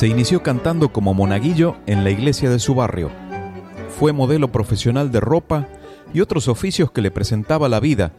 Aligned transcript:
Se 0.00 0.08
inició 0.08 0.42
cantando 0.42 0.94
como 0.94 1.12
monaguillo 1.12 1.76
en 1.84 2.04
la 2.04 2.10
iglesia 2.10 2.48
de 2.48 2.58
su 2.58 2.74
barrio. 2.74 3.10
Fue 3.90 4.14
modelo 4.14 4.50
profesional 4.50 5.12
de 5.12 5.20
ropa 5.20 5.68
y 6.14 6.22
otros 6.22 6.48
oficios 6.48 6.90
que 6.90 7.02
le 7.02 7.10
presentaba 7.10 7.68
la 7.68 7.80
vida, 7.80 8.14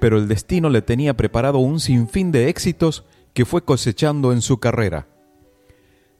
pero 0.00 0.18
el 0.18 0.28
destino 0.28 0.68
le 0.68 0.82
tenía 0.82 1.16
preparado 1.16 1.60
un 1.60 1.80
sinfín 1.80 2.30
de 2.30 2.50
éxitos 2.50 3.06
que 3.32 3.46
fue 3.46 3.64
cosechando 3.64 4.34
en 4.34 4.42
su 4.42 4.58
carrera. 4.58 5.08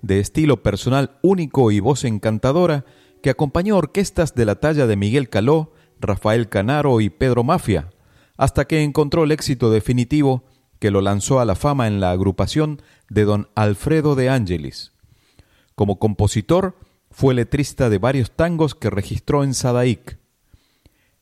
De 0.00 0.20
estilo 0.20 0.62
personal 0.62 1.18
único 1.20 1.70
y 1.70 1.80
voz 1.80 2.04
encantadora, 2.04 2.86
que 3.22 3.28
acompañó 3.28 3.76
orquestas 3.76 4.34
de 4.34 4.46
la 4.46 4.54
talla 4.54 4.86
de 4.86 4.96
Miguel 4.96 5.28
Caló, 5.28 5.74
Rafael 6.00 6.48
Canaro 6.48 7.02
y 7.02 7.10
Pedro 7.10 7.44
Mafia, 7.44 7.90
hasta 8.38 8.64
que 8.64 8.82
encontró 8.82 9.24
el 9.24 9.32
éxito 9.32 9.70
definitivo 9.70 10.44
que 10.78 10.90
lo 10.90 11.02
lanzó 11.02 11.40
a 11.40 11.44
la 11.44 11.56
fama 11.56 11.88
en 11.88 12.00
la 12.00 12.10
agrupación 12.10 12.80
de 13.10 13.24
don 13.24 13.50
Alfredo 13.54 14.14
de 14.14 14.30
Ángelis. 14.30 14.93
Como 15.74 15.98
compositor, 15.98 16.76
fue 17.10 17.34
letrista 17.34 17.88
de 17.88 17.98
varios 17.98 18.32
tangos 18.32 18.74
que 18.74 18.90
registró 18.90 19.44
en 19.44 19.54
Sadaic. 19.54 20.18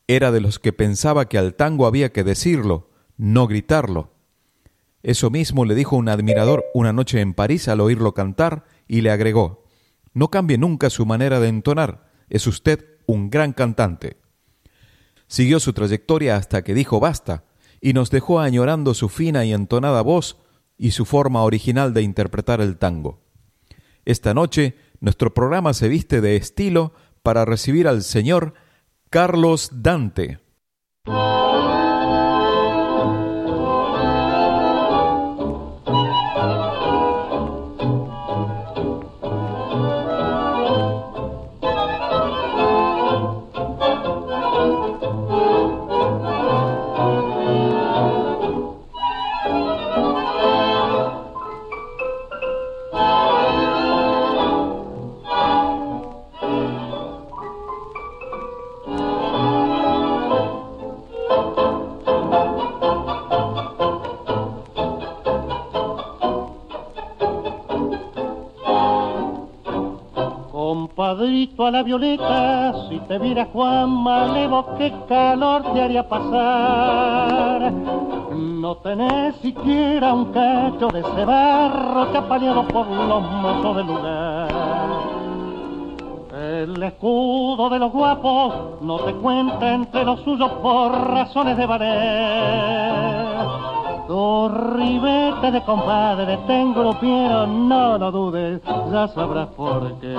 Era 0.06 0.30
de 0.30 0.40
los 0.40 0.58
que 0.58 0.72
pensaba 0.72 1.28
que 1.28 1.38
al 1.38 1.54
tango 1.54 1.86
había 1.86 2.12
que 2.12 2.24
decirlo, 2.24 2.90
no 3.16 3.46
gritarlo. 3.46 4.12
Eso 5.02 5.30
mismo 5.30 5.64
le 5.64 5.74
dijo 5.74 5.96
un 5.96 6.08
admirador 6.08 6.64
una 6.74 6.92
noche 6.92 7.20
en 7.20 7.34
París 7.34 7.68
al 7.68 7.80
oírlo 7.80 8.14
cantar 8.14 8.64
y 8.86 9.00
le 9.00 9.10
agregó, 9.10 9.64
no 10.14 10.28
cambie 10.28 10.58
nunca 10.58 10.90
su 10.90 11.06
manera 11.06 11.40
de 11.40 11.48
entonar, 11.48 12.10
es 12.28 12.46
usted 12.46 12.84
un 13.06 13.30
gran 13.30 13.52
cantante. 13.52 14.16
Siguió 15.26 15.60
su 15.60 15.72
trayectoria 15.72 16.36
hasta 16.36 16.62
que 16.62 16.74
dijo 16.74 17.00
basta 17.00 17.44
y 17.80 17.94
nos 17.94 18.10
dejó 18.10 18.40
añorando 18.40 18.94
su 18.94 19.08
fina 19.08 19.44
y 19.44 19.52
entonada 19.52 20.02
voz 20.02 20.36
y 20.76 20.92
su 20.92 21.04
forma 21.04 21.42
original 21.42 21.94
de 21.94 22.02
interpretar 22.02 22.60
el 22.60 22.76
tango. 22.76 23.21
Esta 24.04 24.34
noche 24.34 24.76
nuestro 25.00 25.32
programa 25.32 25.74
se 25.74 25.88
viste 25.88 26.20
de 26.20 26.36
estilo 26.36 26.92
para 27.22 27.44
recibir 27.44 27.86
al 27.88 28.02
señor 28.02 28.54
Carlos 29.10 29.70
Dante. 29.72 30.41
A 71.58 71.70
la 71.70 71.82
violeta, 71.82 72.72
si 72.88 72.98
te 73.00 73.18
viera 73.18 73.46
Juan 73.52 73.90
Malevo, 73.90 74.74
qué 74.78 74.92
calor 75.08 75.62
te 75.72 75.82
haría 75.82 76.08
pasar. 76.08 77.70
No 77.72 78.76
tenés 78.76 79.36
siquiera 79.36 80.14
un 80.14 80.32
cacho 80.32 80.88
de 80.88 81.00
ese 81.00 81.24
barro 81.24 82.02
ha 82.02 82.68
por 82.68 82.86
los 82.86 83.22
mozos 83.22 83.76
del 83.76 83.86
lugar. 83.86 84.48
El 86.32 86.82
escudo 86.82 87.68
de 87.68 87.78
los 87.78 87.92
guapos 87.92 88.80
no 88.80 88.98
te 89.00 89.12
cuenta 89.14 89.74
entre 89.74 90.04
los 90.04 90.20
suyos 90.22 90.50
por 90.62 90.90
razones 90.92 91.56
de 91.56 91.66
valer. 91.66 93.02
Tu 94.06 94.48
ribete 94.48 95.50
de 95.50 95.62
compadre 95.64 96.36
tengo 96.46 96.96
pero 97.00 97.46
no 97.46 97.98
lo 97.98 98.10
dudes, 98.10 98.60
ya 98.90 99.08
sabrás 99.08 99.48
por 99.48 100.00
qué 100.00 100.16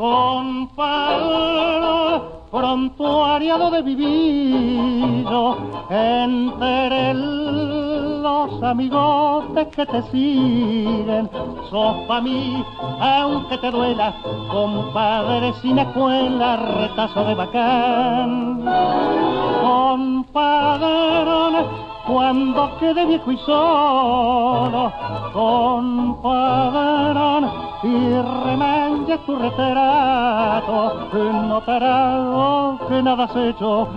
compadre, 0.00 1.10
prontuariado 2.50 3.70
de 3.70 3.82
vivir 3.82 5.26
entre 5.90 7.12
los 7.14 8.62
amigos 8.62 9.44
que 9.76 9.84
te 9.84 10.02
siguen, 10.10 11.28
sos 11.68 11.96
pa' 12.08 12.22
mí, 12.22 12.64
aunque 13.00 13.58
te 13.58 13.70
duela, 13.70 14.14
compadre 14.50 15.52
sin 15.60 15.78
escuela, 15.78 16.56
retazo 16.56 17.24
de 17.24 17.34
bacán. 17.34 18.64
Compadre, 19.60 21.20
cuando 22.10 22.76
quede 22.78 23.06
viejo 23.06 23.30
y 23.30 23.36
solo, 23.38 24.92
compadrón, 25.32 26.70
y 27.82 28.20
remangue 28.44 29.18
tu 29.18 29.36
retrato, 29.36 31.08
notarás 31.48 32.80
que 32.88 33.02
nada 33.02 33.24
has 33.24 33.36
hecho, 33.36 33.88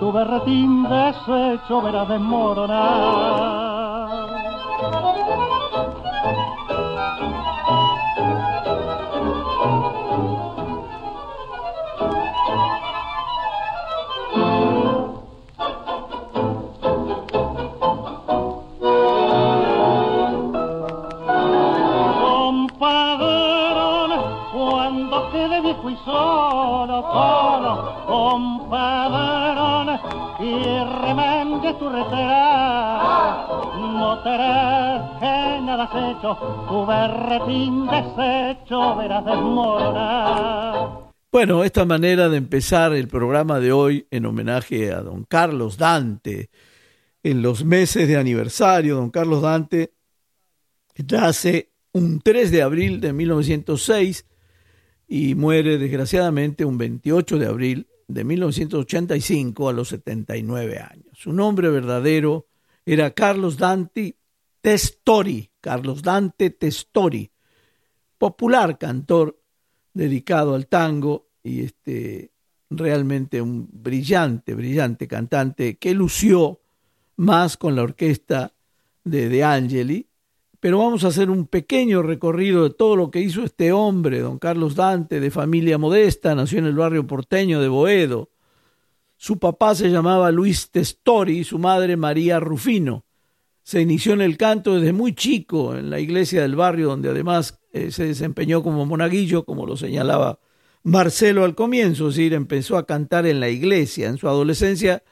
tu 0.00 0.12
berretín 0.12 0.82
deshecho 0.88 1.80
verás 1.82 2.08
desmoronar. 2.08 3.89
Bueno, 41.32 41.64
esta 41.64 41.84
manera 41.84 42.28
de 42.28 42.36
empezar 42.36 42.92
el 42.92 43.08
programa 43.08 43.58
de 43.58 43.72
hoy 43.72 44.06
en 44.12 44.26
homenaje 44.26 44.92
a 44.92 45.00
don 45.00 45.24
Carlos 45.24 45.76
Dante, 45.76 46.50
en 47.24 47.42
los 47.42 47.64
meses 47.64 48.06
de 48.06 48.16
aniversario, 48.16 48.94
don 48.94 49.10
Carlos 49.10 49.42
Dante 49.42 49.94
nace 51.10 51.72
un 51.92 52.20
3 52.20 52.52
de 52.52 52.62
abril 52.62 53.00
de 53.00 53.12
1906 53.12 54.26
y 55.08 55.34
muere 55.34 55.76
desgraciadamente 55.78 56.64
un 56.64 56.78
28 56.78 57.38
de 57.38 57.46
abril 57.46 57.89
de 58.12 58.24
1985 58.24 59.68
a 59.68 59.72
los 59.72 59.88
79 59.88 60.78
años. 60.78 61.06
Su 61.14 61.32
nombre 61.32 61.70
verdadero 61.70 62.46
era 62.84 63.12
Carlos 63.12 63.56
Dante 63.56 64.16
Testori, 64.60 65.50
Carlos 65.60 66.02
Dante 66.02 66.50
Testori, 66.50 67.30
popular 68.18 68.78
cantor 68.78 69.40
dedicado 69.94 70.54
al 70.54 70.66
tango 70.66 71.28
y 71.42 71.62
este 71.62 72.30
realmente 72.68 73.40
un 73.40 73.68
brillante, 73.72 74.54
brillante 74.54 75.08
cantante 75.08 75.76
que 75.78 75.94
lució 75.94 76.60
más 77.16 77.56
con 77.56 77.74
la 77.74 77.82
orquesta 77.82 78.52
de 79.04 79.28
De 79.28 79.44
Angeli, 79.44 80.06
pero 80.60 80.78
vamos 80.78 81.04
a 81.04 81.08
hacer 81.08 81.30
un 81.30 81.46
pequeño 81.46 82.02
recorrido 82.02 82.64
de 82.64 82.70
todo 82.70 82.94
lo 82.94 83.10
que 83.10 83.20
hizo 83.20 83.42
este 83.42 83.72
hombre, 83.72 84.20
don 84.20 84.38
Carlos 84.38 84.74
Dante, 84.74 85.18
de 85.18 85.30
familia 85.30 85.78
modesta, 85.78 86.34
nació 86.34 86.58
en 86.58 86.66
el 86.66 86.74
barrio 86.74 87.06
porteño 87.06 87.60
de 87.62 87.68
Boedo. 87.68 88.28
Su 89.16 89.38
papá 89.38 89.74
se 89.74 89.90
llamaba 89.90 90.30
Luis 90.30 90.70
Testori 90.70 91.38
y 91.38 91.44
su 91.44 91.58
madre 91.58 91.96
María 91.96 92.40
Rufino. 92.40 93.04
Se 93.62 93.80
inició 93.80 94.12
en 94.12 94.20
el 94.20 94.36
canto 94.36 94.76
desde 94.76 94.92
muy 94.92 95.14
chico 95.14 95.76
en 95.76 95.90
la 95.90 95.98
iglesia 95.98 96.42
del 96.42 96.56
barrio, 96.56 96.88
donde 96.88 97.08
además 97.08 97.58
eh, 97.72 97.90
se 97.90 98.04
desempeñó 98.04 98.62
como 98.62 98.84
monaguillo, 98.84 99.44
como 99.44 99.66
lo 99.66 99.76
señalaba 99.76 100.40
Marcelo 100.82 101.44
al 101.44 101.54
comienzo, 101.54 102.08
es 102.08 102.16
decir, 102.16 102.34
empezó 102.34 102.76
a 102.76 102.86
cantar 102.86 103.26
en 103.26 103.40
la 103.40 103.48
iglesia. 103.48 104.08
En 104.08 104.18
su 104.18 104.28
adolescencia 104.28 105.02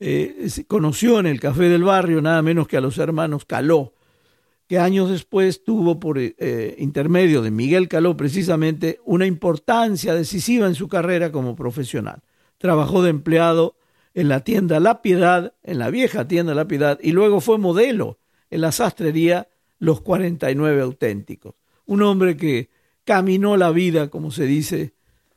eh, 0.00 0.48
conoció 0.66 1.18
en 1.18 1.26
el 1.26 1.40
café 1.40 1.64
del 1.64 1.84
barrio 1.84 2.22
nada 2.22 2.40
menos 2.42 2.68
que 2.68 2.76
a 2.76 2.80
los 2.80 2.98
hermanos 2.98 3.44
Caló, 3.44 3.94
que 4.68 4.78
años 4.78 5.10
después 5.10 5.64
tuvo 5.64 5.98
por 5.98 6.18
eh, 6.18 6.76
intermedio 6.78 7.40
de 7.40 7.50
Miguel 7.50 7.88
Caló 7.88 8.16
precisamente 8.16 9.00
una 9.04 9.24
importancia 9.24 10.14
decisiva 10.14 10.66
en 10.66 10.74
su 10.74 10.88
carrera 10.88 11.32
como 11.32 11.56
profesional. 11.56 12.20
Trabajó 12.58 13.02
de 13.02 13.10
empleado 13.10 13.76
en 14.12 14.28
la 14.28 14.44
tienda 14.44 14.78
La 14.78 15.00
Piedad, 15.00 15.54
en 15.62 15.78
la 15.78 15.90
vieja 15.90 16.28
tienda 16.28 16.54
La 16.54 16.68
Piedad, 16.68 16.98
y 17.02 17.12
luego 17.12 17.40
fue 17.40 17.56
modelo 17.56 18.18
en 18.50 18.60
la 18.60 18.70
sastrería 18.70 19.48
Los 19.78 20.02
49 20.02 20.82
Auténticos. 20.82 21.54
Un 21.86 22.02
hombre 22.02 22.36
que 22.36 22.68
caminó 23.04 23.56
la 23.56 23.70
vida, 23.70 24.10
como 24.10 24.30
se 24.30 24.44
dice, 24.44 24.92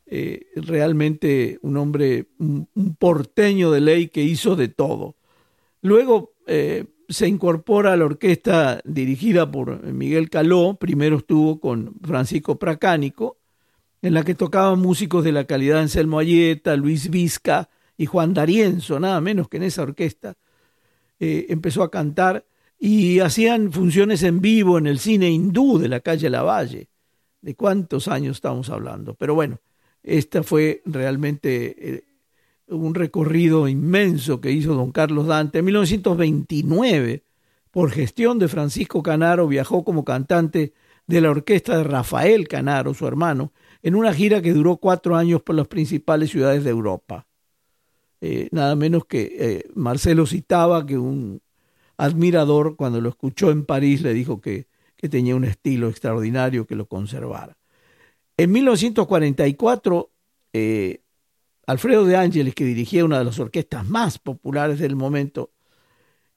eh, 0.07 0.47
realmente 0.55 1.57
un 1.61 1.77
hombre, 1.77 2.27
un, 2.37 2.67
porteño 2.99 3.71
de 3.71 3.79
ley 3.79 4.07
que 4.09 4.23
hizo 4.23 4.57
de 4.57 4.67
todo. 4.67 5.15
Luego 5.81 6.33
eh, 6.47 6.83
se 7.11 7.27
incorpora 7.27 7.93
a 7.93 7.97
la 7.97 8.05
orquesta 8.05 8.81
dirigida 8.85 9.51
por 9.51 9.83
Miguel 9.83 10.29
Caló, 10.29 10.77
primero 10.79 11.17
estuvo 11.17 11.59
con 11.59 11.93
Francisco 12.01 12.57
Pracánico, 12.57 13.37
en 14.01 14.13
la 14.13 14.23
que 14.23 14.33
tocaban 14.33 14.79
músicos 14.79 15.23
de 15.23 15.31
la 15.31 15.43
calidad 15.43 15.79
Anselmo 15.79 16.19
Ayeta, 16.19 16.75
Luis 16.75 17.09
Vizca 17.09 17.69
y 17.97 18.05
Juan 18.05 18.33
D'Arienzo, 18.33 18.99
nada 18.99 19.19
menos 19.21 19.49
que 19.49 19.57
en 19.57 19.63
esa 19.63 19.83
orquesta. 19.83 20.35
Eh, 21.19 21.47
empezó 21.49 21.83
a 21.83 21.91
cantar 21.91 22.45
y 22.79 23.19
hacían 23.19 23.71
funciones 23.71 24.23
en 24.23 24.39
vivo 24.39 24.77
en 24.77 24.87
el 24.87 24.97
cine 24.97 25.29
hindú 25.29 25.77
de 25.77 25.89
la 25.89 25.99
calle 25.99 26.29
Lavalle. 26.29 26.87
¿De 27.41 27.55
cuántos 27.55 28.07
años 28.07 28.37
estamos 28.37 28.69
hablando? 28.69 29.15
Pero 29.15 29.35
bueno, 29.35 29.59
esta 30.01 30.43
fue 30.43 30.81
realmente 30.85 31.75
eh, 31.77 32.03
un 32.71 32.95
recorrido 32.95 33.67
inmenso 33.67 34.41
que 34.41 34.51
hizo 34.51 34.73
don 34.73 34.91
Carlos 34.91 35.27
Dante. 35.27 35.59
En 35.59 35.65
1929, 35.65 37.23
por 37.69 37.91
gestión 37.91 38.39
de 38.39 38.47
Francisco 38.47 39.03
Canaro, 39.03 39.47
viajó 39.47 39.83
como 39.83 40.03
cantante 40.03 40.73
de 41.07 41.21
la 41.21 41.29
orquesta 41.29 41.77
de 41.77 41.83
Rafael 41.83 42.47
Canaro, 42.47 42.93
su 42.93 43.05
hermano, 43.07 43.51
en 43.83 43.95
una 43.95 44.13
gira 44.13 44.41
que 44.41 44.53
duró 44.53 44.77
cuatro 44.77 45.15
años 45.15 45.41
por 45.41 45.55
las 45.55 45.67
principales 45.67 46.31
ciudades 46.31 46.63
de 46.63 46.69
Europa. 46.69 47.27
Eh, 48.21 48.49
nada 48.51 48.75
menos 48.75 49.05
que 49.05 49.35
eh, 49.39 49.69
Marcelo 49.73 50.25
citaba 50.25 50.85
que 50.85 50.97
un 50.97 51.41
admirador, 51.97 52.75
cuando 52.75 53.01
lo 53.01 53.09
escuchó 53.09 53.51
en 53.51 53.65
París, 53.65 54.01
le 54.01 54.13
dijo 54.13 54.41
que, 54.41 54.67
que 54.95 55.09
tenía 55.09 55.35
un 55.35 55.43
estilo 55.43 55.89
extraordinario 55.89 56.65
que 56.65 56.75
lo 56.75 56.85
conservara. 56.85 57.57
En 58.37 58.51
1944, 58.51 60.09
eh, 60.53 61.00
Alfredo 61.71 62.05
de 62.05 62.17
Ángeles, 62.17 62.53
que 62.53 62.65
dirigía 62.65 63.05
una 63.05 63.19
de 63.19 63.25
las 63.25 63.39
orquestas 63.39 63.87
más 63.87 64.19
populares 64.19 64.79
del 64.79 64.95
momento, 64.95 65.51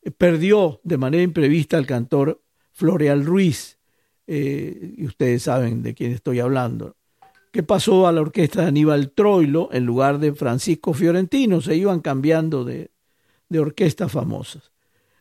eh, 0.02 0.10
perdió 0.10 0.80
de 0.84 0.96
manera 0.96 1.22
imprevista 1.22 1.76
al 1.76 1.86
cantor 1.86 2.40
Floreal 2.72 3.24
Ruiz, 3.24 3.78
eh, 4.26 4.94
y 4.96 5.04
ustedes 5.04 5.42
saben 5.42 5.82
de 5.82 5.94
quién 5.94 6.12
estoy 6.12 6.40
hablando, 6.40 6.96
que 7.52 7.62
pasó 7.62 8.06
a 8.06 8.12
la 8.12 8.20
orquesta 8.20 8.62
de 8.62 8.68
Aníbal 8.68 9.10
Troilo 9.10 9.68
en 9.72 9.84
lugar 9.84 10.18
de 10.18 10.34
Francisco 10.34 10.94
Fiorentino, 10.94 11.60
se 11.60 11.76
iban 11.76 12.00
cambiando 12.00 12.64
de, 12.64 12.90
de 13.48 13.58
orquestas 13.58 14.12
famosas. 14.12 14.72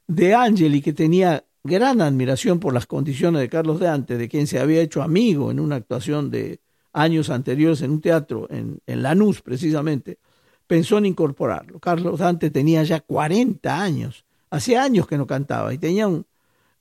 De 0.07 0.33
Angeli, 0.33 0.81
que 0.81 0.93
tenía 0.93 1.45
gran 1.63 2.01
admiración 2.01 2.59
por 2.59 2.73
las 2.73 2.85
condiciones 2.85 3.41
de 3.41 3.49
Carlos 3.49 3.79
de 3.79 3.87
Ante, 3.87 4.17
de 4.17 4.29
quien 4.29 4.47
se 4.47 4.59
había 4.59 4.81
hecho 4.81 5.01
amigo 5.01 5.49
en 5.49 5.59
una 5.59 5.75
actuación 5.75 6.29
de 6.29 6.62
años 6.93 7.29
anteriores 7.29 7.81
en 7.81 7.91
un 7.91 8.01
teatro 8.01 8.47
en, 8.49 8.79
Lanús 8.85 9.41
precisamente, 9.41 10.19
pensó 10.67 10.97
en 10.99 11.07
incorporarlo. 11.07 11.79
Carlos 11.79 12.19
Dante 12.19 12.49
tenía 12.49 12.83
ya 12.83 13.01
40 13.01 13.81
años, 13.81 14.23
hacía 14.49 14.83
años 14.83 15.07
que 15.07 15.17
no 15.17 15.27
cantaba 15.27 15.73
y 15.73 15.77
tenía 15.77 16.07
un 16.07 16.25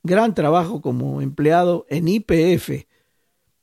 gran 0.03 0.33
trabajo 0.33 0.81
como 0.81 1.21
empleado 1.21 1.85
en 1.89 2.07
IPF. 2.07 2.85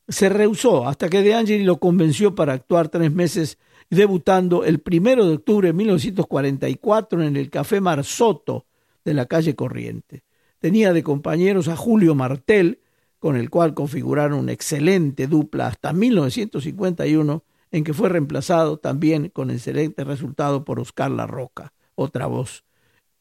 Se 0.09 0.29
rehusó 0.29 0.89
hasta 0.89 1.09
que 1.09 1.23
De 1.23 1.35
Angeli 1.35 1.65
lo 1.65 1.79
convenció 1.79 2.35
para 2.35 2.53
actuar 2.53 2.89
tres 2.89 3.13
meses, 3.13 3.59
debutando 3.89 4.65
el 4.65 4.81
primero 4.81 5.27
de 5.27 5.35
octubre 5.35 5.69
de 5.69 5.73
1944 5.73 7.23
en 7.23 7.37
el 7.37 7.51
Café 7.51 7.81
Marzotto 7.81 8.67
de 9.05 9.15
la 9.15 9.27
calle 9.27 9.55
Corriente. 9.55 10.25
Tenía 10.59 10.93
de 10.93 11.03
compañeros 11.03 11.69
a 11.69 11.77
Julio 11.77 12.15
Martel, 12.15 12.81
con 13.21 13.37
el 13.37 13.51
cual 13.51 13.75
configuraron 13.75 14.41
una 14.41 14.53
excelente 14.53 15.29
dupla 15.29 15.69
hasta 15.69 15.93
1951, 15.93 17.45
en 17.71 17.85
que 17.85 17.95
fue 17.95 18.09
reemplazado 18.09 18.79
también 18.79 19.29
con 19.29 19.51
excelente 19.51 20.03
resultado 20.03 20.65
por 20.65 20.81
Oscar 20.81 21.11
La 21.13 21.27
Roca, 21.27 21.73
otra 21.95 22.27
voz 22.27 22.65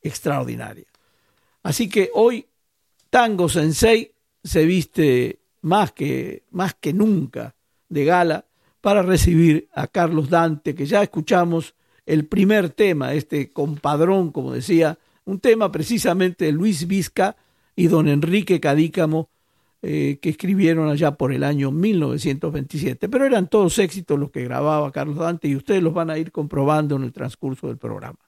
extraordinaria. 0.01 0.87
Así 1.61 1.89
que 1.89 2.09
hoy 2.15 2.47
Tango 3.09 3.49
Sensei 3.49 4.13
se 4.43 4.65
viste 4.65 5.41
más 5.61 5.91
que, 5.91 6.45
más 6.49 6.73
que 6.73 6.93
nunca 6.93 7.55
de 7.89 8.05
gala 8.05 8.45
para 8.81 9.01
recibir 9.01 9.67
a 9.73 9.87
Carlos 9.87 10.29
Dante, 10.29 10.73
que 10.73 10.85
ya 10.85 11.03
escuchamos 11.03 11.75
el 12.05 12.25
primer 12.25 12.69
tema, 12.69 13.13
este 13.13 13.51
compadrón, 13.51 14.31
como 14.31 14.53
decía, 14.53 14.97
un 15.25 15.39
tema 15.39 15.71
precisamente 15.71 16.45
de 16.45 16.53
Luis 16.53 16.87
Vizca 16.87 17.35
y 17.75 17.87
don 17.87 18.07
Enrique 18.07 18.59
Cadícamo, 18.59 19.29
eh, 19.81 20.19
que 20.21 20.29
escribieron 20.29 20.89
allá 20.89 21.15
por 21.15 21.31
el 21.31 21.43
año 21.43 21.71
1927. 21.71 23.07
Pero 23.07 23.25
eran 23.25 23.47
todos 23.47 23.79
éxitos 23.79 24.19
los 24.19 24.31
que 24.31 24.43
grababa 24.43 24.91
Carlos 24.91 25.17
Dante 25.17 25.47
y 25.47 25.55
ustedes 25.55 25.81
los 25.81 25.93
van 25.93 26.09
a 26.09 26.17
ir 26.17 26.31
comprobando 26.31 26.95
en 26.95 27.03
el 27.03 27.13
transcurso 27.13 27.67
del 27.67 27.77
programa. 27.77 28.19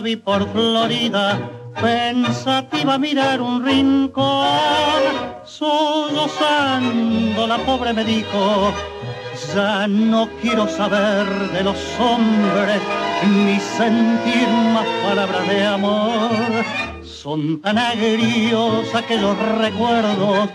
Vi 0.00 0.16
por 0.16 0.50
Florida, 0.52 1.38
pensativa 1.80 2.98
mirar 2.98 3.40
un 3.40 3.64
rincón, 3.64 5.00
sollozando 5.44 7.46
la 7.46 7.58
pobre 7.58 7.92
me 7.92 8.02
dijo, 8.04 8.74
ya 9.54 9.86
no 9.86 10.28
quiero 10.40 10.66
saber 10.68 11.26
de 11.52 11.62
los 11.62 11.76
hombres, 11.98 12.80
ni 13.24 13.60
sentir 13.60 14.48
más 14.72 14.86
palabras 15.04 15.46
de 15.48 15.66
amor. 15.66 16.30
Son 17.24 17.58
tan 17.62 17.78
agrios 17.78 18.94
aquellos 18.94 19.34
recuerdos 19.58 20.46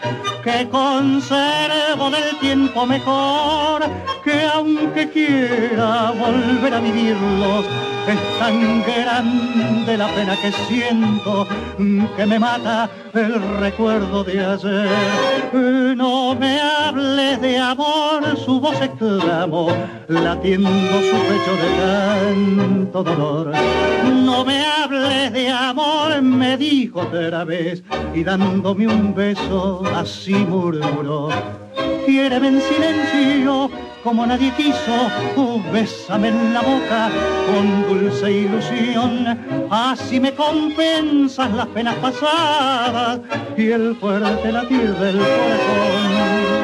que 0.43 0.69
conservo 0.69 2.11
del 2.11 2.37
tiempo 2.39 2.85
mejor, 2.85 3.81
que 4.23 4.43
aunque 4.43 5.09
quiera 5.09 6.11
volver 6.11 6.75
a 6.75 6.79
vivirlos, 6.79 7.65
Es 8.09 8.39
tan 8.39 8.81
grande 8.81 9.95
la 9.95 10.07
pena 10.07 10.35
que 10.41 10.51
siento 10.67 11.47
que 12.17 12.25
me 12.25 12.39
mata 12.39 12.89
el 13.13 13.59
recuerdo 13.59 14.23
de 14.23 14.43
ayer. 14.43 15.95
No 15.95 16.33
me 16.33 16.59
hables 16.59 17.39
de 17.39 17.59
amor, 17.59 18.35
su 18.43 18.59
voz 18.59 18.81
exclamó, 18.81 19.69
latiendo 20.07 20.69
su 20.71 21.17
pecho 21.29 21.53
de 21.61 21.69
tanto 21.77 23.03
dolor. 23.03 23.53
No 24.11 24.43
me 24.43 24.65
hables 24.65 25.31
de 25.31 25.49
amor, 25.49 26.19
me 26.23 26.57
dijo 26.59 26.99
otra 26.99 27.43
vez, 27.45 27.83
y 28.13 28.23
dándome 28.23 28.87
un 28.87 29.15
beso 29.15 29.81
así 29.95 30.33
murmuró. 30.33 31.29
Quiéreme 32.05 32.49
en 32.49 32.61
silencio 32.61 33.69
como 34.03 34.25
nadie 34.25 34.51
quiso, 34.55 35.09
uh, 35.35 35.61
bésame 35.71 36.29
en 36.29 36.53
la 36.53 36.61
boca 36.61 37.09
con 37.47 37.87
dulce 37.87 38.31
ilusión, 38.31 39.67
así 39.69 40.19
me 40.19 40.33
compensas 40.33 41.51
las 41.53 41.67
penas 41.67 41.95
pasadas 41.95 43.19
y 43.57 43.71
el 43.71 43.95
fuerte 43.95 44.51
latir 44.51 44.93
del 44.95 45.17
corazón. 45.17 46.58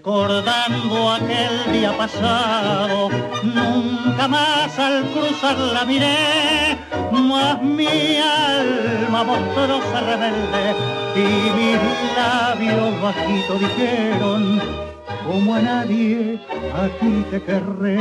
Recordando 0.00 1.10
aquel 1.12 1.72
día 1.74 1.92
pasado, 1.94 3.10
nunca 3.42 4.28
más 4.28 4.78
al 4.78 5.04
cruzar 5.12 5.58
la 5.58 5.84
miré, 5.84 6.78
más 7.12 7.62
mi 7.62 8.16
alma 8.16 9.24
monstruosa 9.24 10.00
rebelde 10.00 10.74
y 11.16 11.26
mis 11.58 12.16
labios 12.16 13.02
bajitos 13.02 13.60
dijeron, 13.60 14.62
como 15.26 15.54
a 15.54 15.60
nadie 15.60 16.40
aquí 16.82 17.26
te 17.30 17.42
querré. 17.42 17.98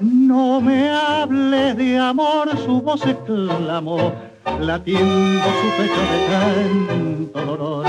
No 0.00 0.60
me 0.60 0.90
hables 0.90 1.78
de 1.78 1.98
amor, 1.98 2.50
su 2.58 2.82
voz 2.82 3.06
exclamó 3.06 4.12
latiendo 4.60 5.44
su 5.44 5.68
pecho 5.76 6.00
de 6.12 6.18
tanto 6.30 7.40
dolor. 7.44 7.86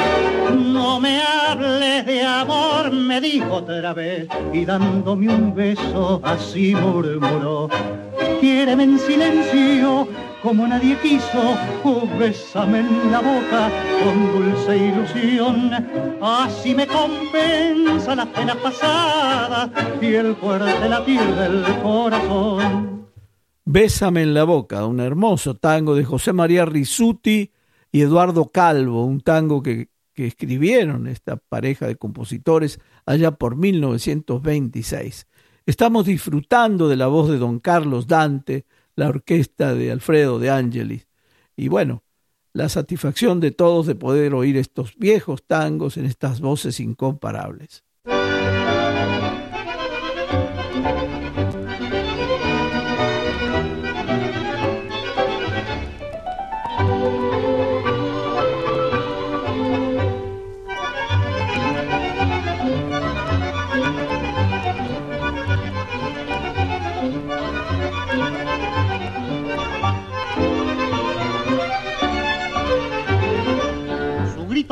No 0.56 1.00
me 1.00 1.22
hables 1.22 2.06
de 2.06 2.24
amor, 2.24 2.92
me 2.92 3.22
dijo 3.22 3.56
otra 3.56 3.94
vez, 3.94 4.28
y 4.54 4.66
dándome 4.66 5.30
un 5.30 5.54
beso 5.54 6.22
así 6.24 6.76
murmuró. 6.76 7.70
Quiéreme 8.40 8.84
en 8.84 9.00
silencio, 9.00 10.08
como 10.44 10.68
nadie 10.68 10.96
quiso, 11.02 11.58
oh, 11.84 12.08
bésame 12.20 12.80
en 12.80 13.12
la 13.12 13.20
boca 13.20 13.70
con 14.04 14.32
dulce 14.32 14.78
ilusión. 14.78 15.72
Así 16.22 16.76
me 16.76 16.88
compensa 16.88 18.16
las 18.16 18.28
penas 18.28 18.58
pasadas 18.58 19.70
y 20.02 20.14
el 20.14 20.36
fuerte 20.36 20.90
latir 20.90 21.22
del 21.22 21.64
corazón. 21.82 22.97
Bésame 23.70 24.22
en 24.22 24.34
la 24.34 24.46
boca, 24.46 24.86
un 24.86 25.02
hermoso 25.02 25.56
tango 25.58 25.94
de 25.94 26.06
José 26.06 26.32
María 26.32 26.64
Risuti 26.64 27.52
y 27.92 28.02
Eduardo 28.02 28.50
Calvo, 28.50 29.04
un 29.04 29.20
tango 29.20 29.62
que, 29.62 29.90
que 30.14 30.26
escribieron 30.26 31.06
esta 31.06 31.36
pareja 31.36 31.86
de 31.86 31.98
compositores 31.98 32.80
allá 33.06 33.32
por 33.32 33.58
1926. 33.58 35.28
Estamos 35.66 36.06
disfrutando 36.06 36.88
de 36.88 36.96
la 36.96 37.08
voz 37.08 37.30
de 37.30 37.40
don 37.40 37.60
Carlos 37.60 38.08
Dante, 38.08 38.66
la 38.96 39.10
orquesta 39.10 39.74
de 39.74 39.92
Alfredo 39.92 40.40
de 40.40 40.50
Angelis. 40.50 41.10
Y 41.58 41.68
bueno, 41.68 42.06
la 42.54 42.70
satisfacción 42.70 43.42
de 43.42 43.52
todos 43.52 43.86
de 43.86 43.96
poder 43.96 44.34
oír 44.34 44.56
estos 44.56 44.96
viejos 44.96 45.44
tangos 45.46 45.98
en 45.98 46.06
estas 46.06 46.40
voces 46.40 46.80
incomparables. 46.80 47.84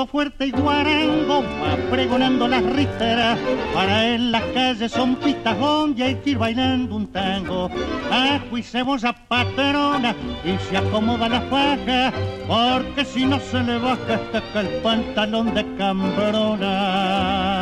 Fuerte 0.03 0.47
y 0.47 0.51
guarango 0.51 1.41
va 1.41 1.77
pregonando 1.89 2.49
las 2.49 2.61
ríteras. 2.63 3.39
Para 3.73 4.07
él 4.07 4.31
las 4.33 4.43
calles 4.53 4.91
son 4.91 5.15
pistas 5.15 5.57
donde 5.57 6.03
hay 6.03 6.15
que 6.15 6.31
ir 6.31 6.37
bailando 6.37 6.97
un 6.97 7.07
tango. 7.07 7.69
Ajo 8.11 8.57
y 8.57 8.63
cebolla 8.63 9.13
patrona 9.29 10.13
y 10.43 10.57
se 10.67 10.75
acomoda 10.77 11.29
la 11.29 11.41
faja, 11.41 12.11
porque 12.47 13.05
si 13.05 13.25
no 13.25 13.39
se 13.39 13.63
le 13.63 13.77
baja 13.77 14.19
hasta 14.33 14.61
el 14.61 14.67
pantalón 14.81 15.53
de 15.53 15.63
cambrona. 15.77 17.54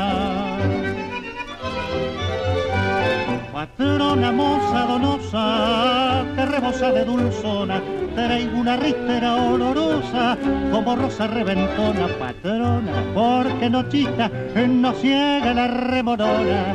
Patrona 3.63 4.29
moza 4.34 4.82
donosa, 4.86 6.25
que 6.36 6.46
rebosa 6.46 6.91
de 6.91 7.05
dulzona, 7.05 7.82
traigo 8.13 8.58
una 8.60 8.75
ristera 8.75 9.36
olorosa, 9.36 10.38
como 10.70 10.98
rosa 10.98 11.27
reventona, 11.27 12.10
patrona, 12.20 12.91
porque 13.13 13.70
no 13.70 13.88
chista, 13.88 14.29
no 14.67 14.91
ciega 14.91 15.53
la 15.53 15.67
remorona. 15.67 16.74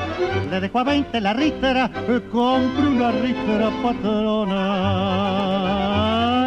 Le 0.50 0.60
dejo 0.60 0.78
a 0.78 0.84
20 0.84 1.20
la 1.20 1.34
ristera, 1.34 1.90
compre 2.32 2.86
una 2.86 3.10
ristera 3.10 3.68
patrona. 3.82 4.62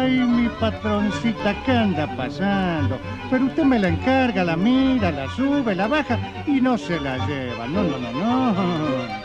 Ay, 0.00 0.18
mi 0.26 0.48
patroncita, 0.58 1.54
¿qué 1.64 1.70
anda 1.70 2.16
pasando? 2.16 2.98
Pero 3.30 3.44
usted 3.44 3.62
me 3.62 3.78
la 3.78 3.90
encarga, 3.90 4.42
la 4.42 4.56
mira, 4.56 5.12
la 5.12 5.28
sube, 5.36 5.76
la 5.76 5.86
baja 5.86 6.18
y 6.48 6.60
no 6.60 6.76
se 6.76 6.98
la 6.98 7.24
lleva. 7.28 7.68
No, 7.68 7.84
no, 7.84 7.96
no, 7.96 8.10
no 8.10 9.21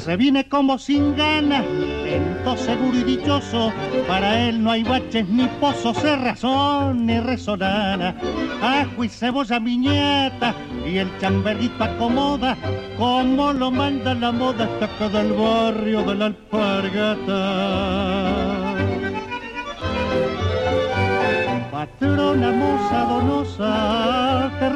se 0.00 0.16
viene 0.16 0.48
como 0.48 0.78
sin 0.78 1.14
ganas, 1.14 1.64
lento, 2.02 2.56
seguro 2.56 2.96
y 2.98 3.04
dichoso. 3.04 3.70
Para 4.08 4.48
él 4.48 4.62
no 4.62 4.70
hay 4.70 4.82
baches 4.82 5.28
ni 5.28 5.46
pozos, 5.60 5.98
se 5.98 6.16
razón 6.16 7.04
ni 7.06 7.20
resonana. 7.20 8.16
Ajo 8.62 9.04
y 9.04 9.08
cebolla 9.08 9.60
miñata 9.60 10.54
y 10.86 10.96
el 10.98 11.08
chamberrito 11.18 11.84
acomoda, 11.84 12.56
como 12.96 13.52
lo 13.52 13.70
manda 13.70 14.14
la 14.14 14.32
moda 14.32 14.64
hasta 14.64 14.86
acá 14.86 15.08
del 15.10 15.32
barrio 15.32 16.02
de 16.02 16.14
la 16.14 16.26
alpargata. 16.26 17.50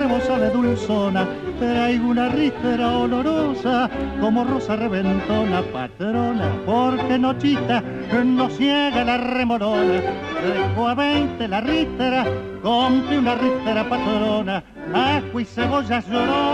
Rebosa 0.04 0.38
de 0.38 0.50
dulzona, 0.50 1.26
traigo 1.58 2.08
una 2.08 2.28
rístera 2.28 2.98
olorosa, 2.98 3.88
como 4.20 4.44
rosa 4.44 4.76
reventona, 4.76 5.62
patrona, 5.72 6.52
porque 6.66 7.18
nochita 7.18 7.82
no 8.22 8.50
ciega 8.50 9.02
la 9.02 9.16
remorona, 9.16 10.02
dejo 10.44 10.88
a 10.88 10.94
veinte 10.94 11.48
la 11.48 11.62
rístera, 11.62 12.26
compre 12.62 13.18
una 13.18 13.34
rístera 13.34 13.88
patrona, 13.88 14.62
ajo 14.92 15.40
y 15.40 15.44
cebolla 15.46 16.00
llorona. 16.00 16.44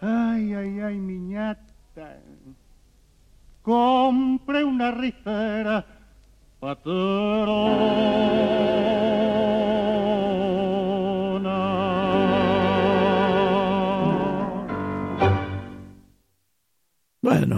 Ay, 0.00 0.54
ay, 0.54 0.80
ay, 0.80 0.96
miñata 0.96 2.16
compre 3.62 4.64
una 4.64 4.90
patrona. 4.90 6.01
Bueno, 6.62 6.76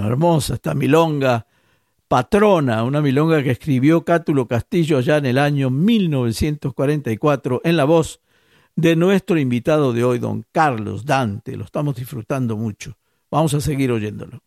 hermosa 0.06 0.54
esta 0.54 0.72
milonga 0.72 1.46
patrona, 2.08 2.82
una 2.82 3.02
milonga 3.02 3.42
que 3.42 3.50
escribió 3.50 4.06
Cátulo 4.06 4.48
Castillo 4.48 5.00
ya 5.00 5.18
en 5.18 5.26
el 5.26 5.36
año 5.36 5.68
1944 5.68 7.60
en 7.62 7.76
la 7.76 7.84
voz 7.84 8.22
de 8.74 8.96
nuestro 8.96 9.38
invitado 9.38 9.92
de 9.92 10.02
hoy, 10.02 10.18
don 10.18 10.46
Carlos 10.50 11.04
Dante. 11.04 11.58
Lo 11.58 11.64
estamos 11.64 11.96
disfrutando 11.96 12.56
mucho. 12.56 12.96
Vamos 13.30 13.52
a 13.52 13.60
seguir 13.60 13.92
oyéndolo. 13.92 14.40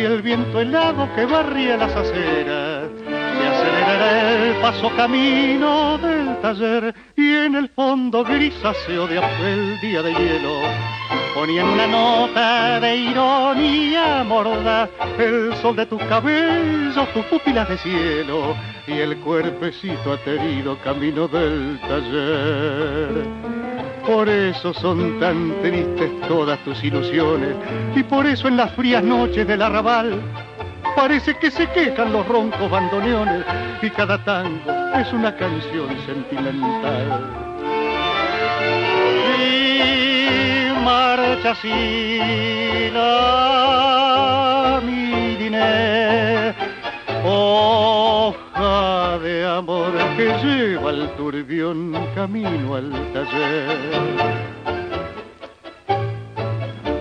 Si 0.00 0.06
el 0.06 0.22
viento 0.22 0.58
helado 0.58 1.14
que 1.14 1.26
barría 1.26 1.76
las 1.76 1.94
aceras 1.94 2.88
me 3.04 3.46
acelerara 3.46 4.46
el 4.46 4.54
paso 4.62 4.88
camino 4.96 5.98
del 5.98 6.40
taller 6.40 6.94
y 7.16 7.34
en 7.34 7.54
el 7.54 7.68
fondo 7.68 8.24
grisáceo 8.24 9.06
de 9.06 9.18
aquel 9.18 9.78
día 9.80 10.00
de 10.00 10.14
hielo 10.14 10.62
ponían 11.34 11.68
una 11.68 11.86
nota 11.86 12.80
de 12.80 12.96
ironía 12.96 14.24
morda 14.24 14.88
el 15.18 15.54
sol 15.56 15.76
de 15.76 15.84
tus 15.84 16.02
cabellos, 16.04 17.12
tus 17.12 17.24
pupilas 17.26 17.68
de 17.68 17.76
cielo 17.76 18.56
y 18.86 18.92
el 18.92 19.18
cuerpecito 19.18 20.14
aterido 20.14 20.78
camino 20.78 21.28
del 21.28 21.78
taller. 21.80 23.49
Por 24.10 24.28
eso 24.28 24.74
son 24.74 25.20
tan 25.20 25.54
tristes 25.62 26.10
todas 26.26 26.58
tus 26.64 26.82
ilusiones. 26.82 27.54
Y 27.94 28.02
por 28.02 28.26
eso 28.26 28.48
en 28.48 28.56
las 28.56 28.72
frías 28.72 29.04
noches 29.04 29.46
del 29.46 29.62
arrabal 29.62 30.20
parece 30.96 31.32
que 31.38 31.48
se 31.48 31.68
quejan 31.68 32.12
los 32.12 32.26
roncos 32.26 32.68
bandoneones. 32.68 33.44
Y 33.80 33.88
cada 33.90 34.18
tango 34.24 34.68
es 34.96 35.12
una 35.12 35.36
canción 35.36 35.96
sentimental. 36.04 37.20
Y 39.38 40.72
marcha 40.84 41.52
así 41.52 42.90
la 42.92 44.80
mi 44.84 45.36
dinero, 45.36 46.54
que 50.20 50.26
lleva 50.44 50.90
el 50.90 51.08
turbión 51.16 51.94
camino 52.14 52.74
al 52.74 52.90
taller. 53.14 53.78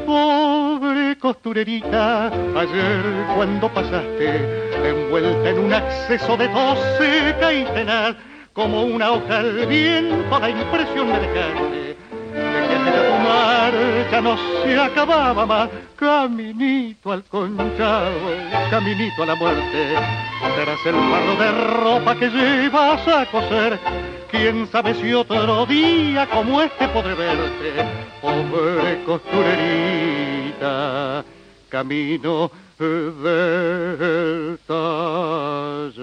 Pobre 0.05 1.17
costurerita, 1.17 2.27
ayer 2.27 3.03
cuando 3.35 3.67
pasaste, 3.73 4.29
envuelta 4.88 5.49
en 5.49 5.59
un 5.59 5.73
acceso 5.73 6.38
de 6.38 6.47
tos 6.47 6.79
seca 6.97 7.51
y 7.51 7.65
tenaz, 7.65 8.15
como 8.53 8.83
una 8.83 9.11
hoja 9.11 9.39
al 9.39 9.65
viento, 9.65 10.39
la 10.39 10.49
impresión 10.49 11.07
me 11.09 11.19
dejaste 11.19 11.88
marcha 13.71 14.21
no 14.21 14.38
se 14.63 14.79
acababa 14.79 15.45
más, 15.45 15.69
caminito 15.95 17.11
al 17.11 17.25
conchado, 17.25 18.17
caminito 18.69 19.23
a 19.23 19.25
la 19.25 19.35
muerte, 19.35 19.95
tras 20.55 20.85
el 20.85 20.95
fardo 20.95 21.35
de 21.38 21.51
ropa 21.51 22.15
que 22.15 22.29
llevas 22.29 23.05
a 23.07 23.25
coser, 23.25 23.77
quién 24.32 24.67
sabe 24.71 24.95
si 24.95 25.13
otro 25.13 25.65
día 25.65 26.29
como 26.29 26.62
este 26.62 26.88
podré 26.89 27.15
verte, 27.15 27.73
pobre 28.21 29.03
costurerita, 29.05 31.25
camino 31.69 32.51
del 32.79 34.58
taller. 34.65 35.99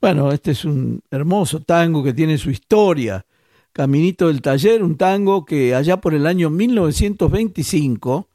Bueno, 0.00 0.32
este 0.32 0.52
es 0.52 0.64
un 0.64 1.02
hermoso 1.10 1.60
tango 1.60 2.02
que 2.02 2.14
tiene 2.14 2.38
su 2.38 2.50
historia. 2.50 3.22
Caminito 3.78 4.26
del 4.26 4.42
Taller, 4.42 4.82
un 4.82 4.96
tango 4.96 5.44
que 5.44 5.72
allá 5.76 6.00
por 6.00 6.12
el 6.12 6.26
año 6.26 6.50
1925, 6.50 8.28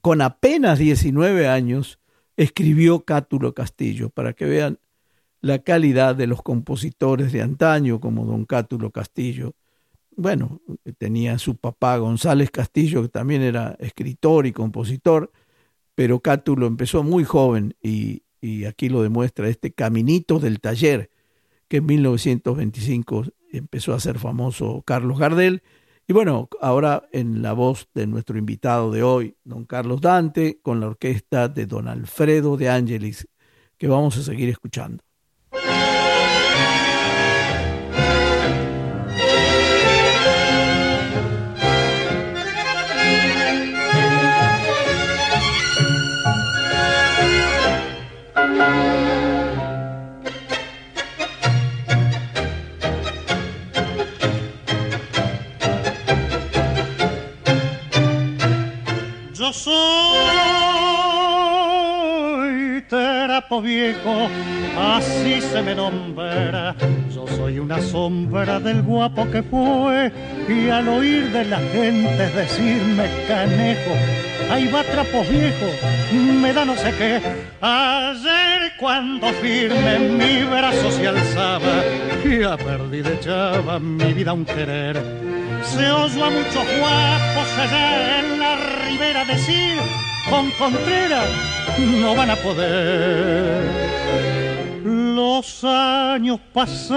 con 0.00 0.20
apenas 0.20 0.78
19 0.78 1.48
años, 1.48 1.98
escribió 2.36 3.04
Cátulo 3.04 3.54
Castillo, 3.54 4.08
para 4.08 4.34
que 4.34 4.44
vean 4.44 4.78
la 5.40 5.58
calidad 5.58 6.14
de 6.14 6.28
los 6.28 6.42
compositores 6.42 7.32
de 7.32 7.42
antaño, 7.42 7.98
como 7.98 8.24
don 8.24 8.44
Cátulo 8.44 8.92
Castillo. 8.92 9.54
Bueno, 10.14 10.60
tenía 10.96 11.40
su 11.40 11.56
papá 11.56 11.96
González 11.96 12.52
Castillo, 12.52 13.02
que 13.02 13.08
también 13.08 13.42
era 13.42 13.76
escritor 13.80 14.46
y 14.46 14.52
compositor, 14.52 15.32
pero 15.96 16.20
Cátulo 16.20 16.68
empezó 16.68 17.02
muy 17.02 17.24
joven 17.24 17.74
y, 17.82 18.22
y 18.40 18.66
aquí 18.66 18.90
lo 18.90 19.02
demuestra 19.02 19.48
este 19.48 19.72
Caminito 19.72 20.38
del 20.38 20.60
Taller, 20.60 21.10
que 21.66 21.78
en 21.78 21.86
1925 21.86 23.24
empezó 23.52 23.94
a 23.94 24.00
ser 24.00 24.18
famoso 24.18 24.82
Carlos 24.86 25.18
Gardel. 25.18 25.62
Y 26.08 26.12
bueno, 26.12 26.48
ahora 26.60 27.08
en 27.12 27.42
la 27.42 27.52
voz 27.52 27.88
de 27.94 28.06
nuestro 28.06 28.38
invitado 28.38 28.90
de 28.90 29.02
hoy, 29.02 29.36
don 29.44 29.64
Carlos 29.64 30.00
Dante, 30.00 30.60
con 30.62 30.80
la 30.80 30.86
orquesta 30.86 31.48
de 31.48 31.66
don 31.66 31.88
Alfredo 31.88 32.56
de 32.56 32.68
Ángelis, 32.68 33.28
que 33.76 33.88
vamos 33.88 34.16
a 34.16 34.22
seguir 34.22 34.48
escuchando. 34.48 35.05
Soy 59.56 59.72
trapo 62.88 63.62
viejo, 63.62 64.28
así 64.78 65.40
se 65.40 65.62
me 65.62 65.74
nombra. 65.74 66.76
Yo 67.14 67.26
soy 67.26 67.58
una 67.58 67.80
sombra 67.80 68.60
del 68.60 68.82
guapo 68.82 69.28
que 69.30 69.42
fue 69.42 70.12
y 70.48 70.68
al 70.68 70.86
oír 70.88 71.32
de 71.32 71.46
la 71.46 71.58
gente 71.58 72.28
decirme 72.30 73.08
canejo, 73.26 73.94
ahí 74.50 74.68
va 74.68 74.84
trapo 74.84 75.24
viejo, 75.24 75.66
me 76.12 76.52
da 76.52 76.64
no 76.64 76.76
sé 76.76 76.92
qué. 76.98 77.20
Ayer 77.60 78.72
cuando 78.78 79.28
firme 79.28 79.98
mi 79.98 80.44
brazo 80.44 80.90
se 80.90 81.08
alzaba, 81.08 81.82
ya 82.24 82.56
perdí 82.56 83.00
de 83.02 83.18
chava 83.20 83.78
mi 83.78 84.12
vida 84.12 84.32
un 84.34 84.44
querer 84.44 85.02
se 85.66 85.90
oyó 85.90 86.24
a 86.24 86.30
muchos 86.30 86.64
guapos 86.78 87.58
allá 87.58 88.20
en 88.20 88.38
la 88.38 88.45
ribera 88.86 89.24
decir, 89.24 89.78
con 90.30 90.50
Contreras 90.52 91.28
no 91.78 92.14
van 92.14 92.30
a 92.30 92.36
poder. 92.36 93.64
Los 94.84 95.64
años 95.64 96.38
pasaron, 96.52 96.96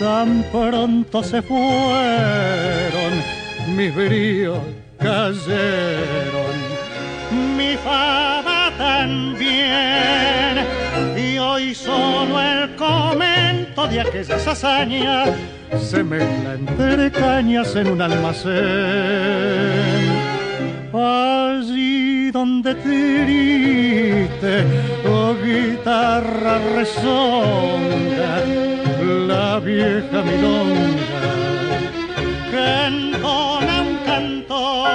tan 0.00 0.42
pronto 0.50 1.22
se 1.22 1.42
fueron, 1.42 3.22
mis 3.76 3.94
bríos 3.94 4.58
cayeron, 4.98 6.56
mi 7.56 7.76
fama 7.76 8.72
también, 8.76 10.66
y 11.16 11.38
hoy 11.38 11.74
solo 11.74 12.40
el 12.40 12.74
comento 12.76 13.86
de 13.86 14.00
aquellas 14.00 14.46
hazañas 14.46 15.30
se 15.80 16.02
mezcla 16.02 16.54
entre 16.54 17.10
cañas 17.10 17.74
en 17.76 17.88
un 17.88 18.02
almacén. 18.02 18.52
Allí 20.92 22.30
donde 22.30 22.74
triste 22.74 24.64
o 25.08 25.34
guitarra 25.34 26.58
resonga 26.76 28.44
la 29.28 29.58
vieja 29.58 30.22
milonga 30.22 31.22
que 32.50 32.86
entona 32.86 33.80
un 33.80 33.96
cantor 34.04 34.90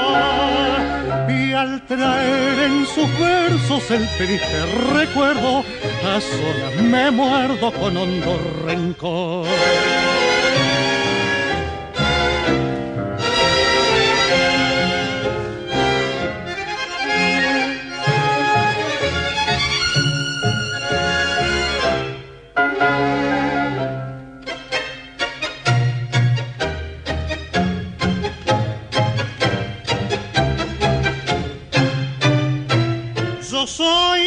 y 1.30 1.54
al 1.54 1.86
traer 1.88 2.60
en 2.70 2.86
sus 2.86 3.10
versos 3.20 3.90
el 3.92 4.08
triste 4.18 4.66
recuerdo 4.94 5.64
a 6.06 6.22
solas 6.22 6.76
me 6.84 7.10
muerdo 7.12 7.72
con 7.72 7.98
hondo 7.98 8.40
rencor. 8.66 9.48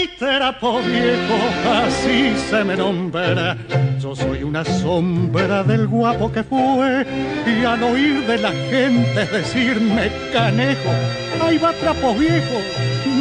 Trapo 0.08 0.80
viejo, 0.80 1.36
así 1.84 2.34
se 2.48 2.64
me 2.64 2.76
nombra. 2.76 3.56
Yo 4.00 4.14
soy 4.14 4.42
una 4.42 4.64
sombra 4.64 5.62
del 5.62 5.86
guapo 5.86 6.30
que 6.32 6.42
fue 6.42 7.06
y 7.46 7.64
al 7.64 7.82
oír 7.82 8.26
de 8.26 8.38
la 8.38 8.52
gente 8.52 9.26
decirme 9.26 10.10
canejo, 10.32 10.90
ahí 11.42 11.58
va 11.58 11.72
trapo 11.72 12.14
viejo, 12.14 12.58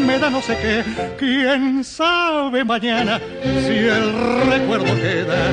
me 0.06 0.20
da 0.20 0.30
no 0.30 0.42
sé 0.42 0.58
qué, 0.58 0.84
quién 1.18 1.84
sabe 1.84 2.63
mañana 2.63 3.20
si 3.44 3.78
el 3.78 4.13
recuerdo 4.50 4.96
queda 4.96 5.52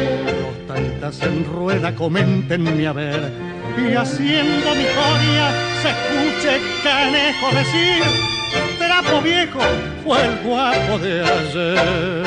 gaitas 0.77 1.23
en 1.23 1.45
rueda 1.45 1.95
comenten 1.95 2.87
a 2.87 2.93
ver 2.93 3.33
y 3.79 3.95
haciendo 3.95 4.75
mi 4.75 4.83
historia 4.83 5.51
se 5.83 5.89
escuche 5.91 6.61
canejo 6.83 7.47
decir 7.55 8.37
trapo 9.01 9.23
viejo 9.23 9.59
fue 10.05 10.25
el 10.25 10.43
guapo 10.45 10.99
de 10.99 11.23
ayer. 11.23 12.27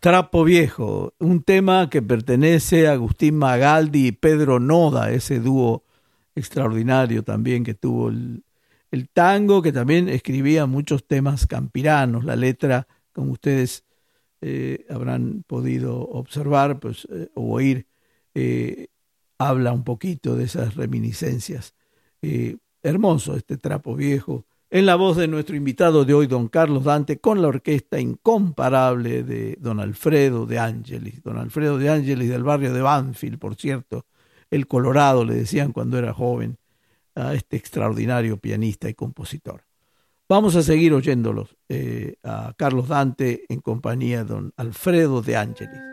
Trapo 0.00 0.44
Viejo, 0.44 1.14
un 1.20 1.42
tema 1.42 1.88
que 1.88 2.02
pertenece 2.02 2.88
a 2.88 2.92
Agustín 2.92 3.36
Magaldi 3.36 4.08
y 4.08 4.12
Pedro 4.12 4.58
Noda, 4.58 5.12
ese 5.12 5.38
dúo 5.38 5.84
extraordinario 6.34 7.22
también 7.22 7.62
que 7.62 7.74
tuvo 7.74 8.08
el, 8.08 8.42
tango, 9.12 9.62
que 9.62 9.72
también 9.72 10.08
escribía 10.08 10.66
muchos 10.66 11.06
temas 11.06 11.46
campiranos. 11.46 12.24
La 12.24 12.34
letra, 12.36 12.88
como 13.12 13.32
ustedes 13.32 13.84
eh, 14.40 14.84
habrán 14.90 15.44
podido 15.46 16.00
observar 16.00 16.80
pues, 16.80 17.06
eh, 17.10 17.30
o 17.34 17.54
oír, 17.54 17.86
eh, 18.34 18.88
habla 19.38 19.72
un 19.72 19.84
poquito 19.84 20.34
de 20.34 20.44
esas 20.44 20.74
reminiscencias. 20.74 21.74
hermoso 22.82 23.36
este 23.36 23.56
trapo 23.56 23.94
viejo, 23.94 24.46
en 24.72 24.86
la 24.86 24.94
voz 24.96 25.18
de 25.18 25.28
nuestro 25.28 25.54
invitado 25.54 26.06
de 26.06 26.14
hoy, 26.14 26.26
don 26.26 26.48
Carlos 26.48 26.84
Dante, 26.84 27.18
con 27.18 27.42
la 27.42 27.48
orquesta 27.48 28.00
incomparable 28.00 29.22
de 29.22 29.58
don 29.60 29.80
Alfredo 29.80 30.46
de 30.46 30.58
Ángeles. 30.58 31.22
Don 31.22 31.36
Alfredo 31.36 31.76
de 31.76 31.90
Ángeles 31.90 32.30
del 32.30 32.42
barrio 32.42 32.72
de 32.72 32.80
Banfield, 32.80 33.38
por 33.38 33.54
cierto, 33.54 34.06
el 34.50 34.66
Colorado, 34.66 35.26
le 35.26 35.34
decían 35.34 35.72
cuando 35.72 35.98
era 35.98 36.14
joven, 36.14 36.56
a 37.14 37.34
este 37.34 37.58
extraordinario 37.58 38.38
pianista 38.38 38.88
y 38.88 38.94
compositor. 38.94 39.62
Vamos 40.26 40.56
a 40.56 40.62
seguir 40.62 40.94
oyéndolos 40.94 41.54
eh, 41.68 42.14
a 42.22 42.54
Carlos 42.56 42.88
Dante 42.88 43.44
en 43.50 43.60
compañía 43.60 44.24
de 44.24 44.32
don 44.32 44.52
Alfredo 44.56 45.20
de 45.20 45.36
Ángeles. 45.36 45.91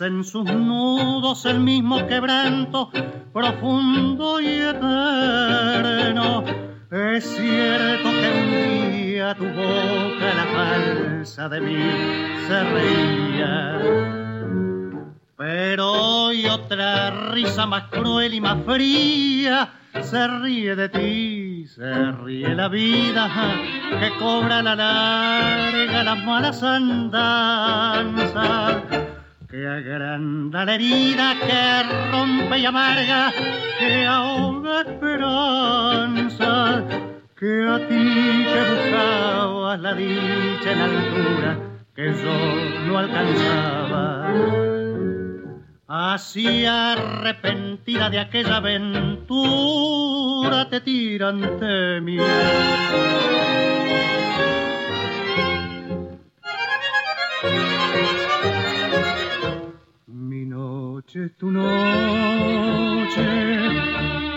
En 0.00 0.24
sus 0.24 0.44
nudos 0.44 1.44
el 1.44 1.60
mismo 1.60 2.06
quebranto 2.06 2.90
profundo 3.32 4.40
y 4.40 4.46
eterno. 4.46 6.44
Es 6.90 7.24
cierto 7.24 8.10
que 8.10 8.28
un 8.28 8.50
día 8.92 9.34
tu 9.34 9.44
boca, 9.44 10.34
la 10.34 10.46
falsa 10.54 11.48
de 11.48 11.60
mí, 11.60 11.76
se 12.46 12.64
reía. 12.64 13.80
Pero 15.36 15.92
hoy 15.92 16.46
otra 16.46 17.30
risa 17.32 17.66
más 17.66 17.84
cruel 17.90 18.34
y 18.34 18.40
más 18.40 18.58
fría 18.64 19.72
se 20.00 20.26
ríe 20.26 20.76
de 20.76 20.88
ti, 20.88 21.66
se 21.66 22.12
ríe 22.12 22.54
la 22.54 22.68
vida 22.68 23.28
que 23.98 24.10
cobra 24.18 24.62
la 24.62 24.74
larga 24.76 26.04
las 26.04 26.24
malas 26.24 26.62
andanzas 26.62 28.20
que 29.50 29.66
agranda 29.66 30.64
la 30.64 30.74
herida, 30.76 31.34
que 31.34 31.82
rompe 32.12 32.58
y 32.58 32.66
amarga, 32.66 33.32
que 33.78 34.06
ahoga 34.06 34.82
esperanza, 34.82 36.84
que 37.36 37.66
a 37.68 37.78
ti 37.88 38.44
que 38.44 38.60
buscabas 38.70 39.80
la 39.80 39.94
dicha 39.94 40.72
en 40.72 40.80
altura, 40.80 41.58
que 41.96 42.14
yo 42.22 42.36
no 42.86 42.98
alcanzaba. 42.98 44.32
Así 45.88 46.64
arrepentida 46.64 48.08
de 48.08 48.20
aquella 48.20 48.58
aventura 48.58 50.68
te 50.68 50.80
tiran 50.80 51.42
ante 51.42 52.00
mí. 52.00 52.18
Tu 61.02 61.50
noche, 61.50 63.22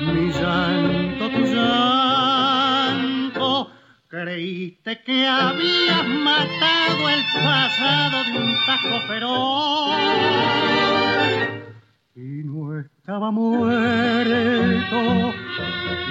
mi 0.02 0.32
llanto, 0.32 1.30
tu 1.30 1.42
llanto. 1.54 3.08
Creíste 4.08 5.02
que 5.04 5.28
habías 5.28 6.08
matado 6.08 7.10
el 7.10 7.22
pasado 7.44 8.24
de 8.24 8.38
un 8.38 8.56
tajo 8.66 9.00
feroz 9.08 9.92
y 12.16 12.44
no 12.46 12.80
estaba 12.80 13.32
muerto 13.32 14.98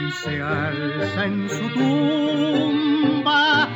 y 0.06 0.10
se 0.12 0.42
alza 0.42 1.24
en 1.24 1.48
su 1.48 1.68
tumba. 1.70 3.68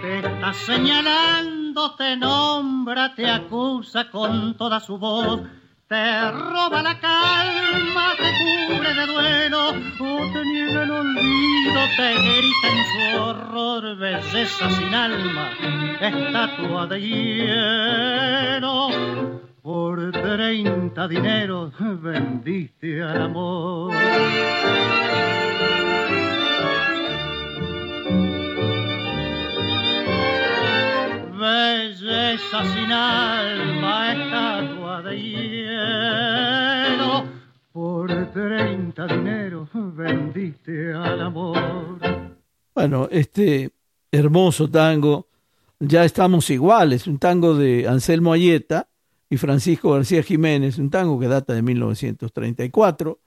Te 0.00 0.18
está 0.20 0.52
señalando, 0.54 1.94
te 1.96 2.16
nombra, 2.16 3.14
te 3.14 3.28
acusa 3.28 4.08
con 4.10 4.56
toda 4.56 4.80
su 4.80 4.96
voz 4.98 5.40
te 5.88 6.30
roba 6.30 6.82
la 6.82 6.98
calma, 6.98 8.12
te 8.16 8.30
cubre 8.38 8.94
de 8.94 9.06
duelo, 9.06 9.68
o 9.68 10.32
te 10.32 10.44
niega 10.44 10.82
el 10.82 10.90
olvido, 10.90 11.80
te 11.96 12.14
grita 12.14 12.68
en 12.72 12.84
su 12.90 13.22
horror, 13.22 13.96
belleza 13.96 14.70
sin 14.70 14.94
alma, 14.94 15.50
estatua 16.00 16.86
de 16.86 17.00
hielo. 17.00 18.88
Por 19.62 20.12
treinta 20.12 21.08
dineros 21.08 21.72
vendiste 22.02 23.02
al 23.02 23.22
amor. 23.22 23.94
belleza 31.44 32.64
sin 32.72 32.92
alma, 32.92 34.12
estatua 34.12 35.02
de 35.02 35.20
hielo. 35.20 35.43
Por 38.34 38.48
30 38.48 39.06
dinero 39.06 39.68
vendiste 39.72 40.92
al 40.92 41.20
amor. 41.20 41.56
Bueno, 42.74 43.08
este 43.12 43.72
hermoso 44.10 44.68
tango, 44.68 45.28
ya 45.78 46.04
estamos 46.04 46.50
iguales, 46.50 47.06
un 47.06 47.18
tango 47.18 47.54
de 47.54 47.86
Anselmo 47.86 48.32
Ayeta 48.32 48.88
y 49.30 49.36
Francisco 49.36 49.92
García 49.92 50.24
Jiménez, 50.24 50.78
un 50.78 50.90
tango 50.90 51.20
que 51.20 51.28
data 51.28 51.54
de 51.54 51.62
1934, 51.62 53.20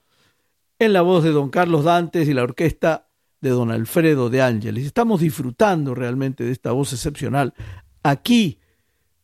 en 0.79 0.93
la 0.93 1.01
voz 1.01 1.23
de 1.23 1.31
don 1.31 1.49
Carlos 1.51 1.85
Dantes 1.85 2.27
y 2.27 2.33
la 2.33 2.43
orquesta 2.43 3.07
de 3.39 3.51
don 3.51 3.71
Alfredo 3.71 4.29
de 4.29 4.41
Ángeles. 4.41 4.85
Estamos 4.85 5.21
disfrutando 5.21 5.95
realmente 5.95 6.43
de 6.43 6.51
esta 6.51 6.73
voz 6.73 6.91
excepcional 6.91 7.53
aquí, 8.03 8.59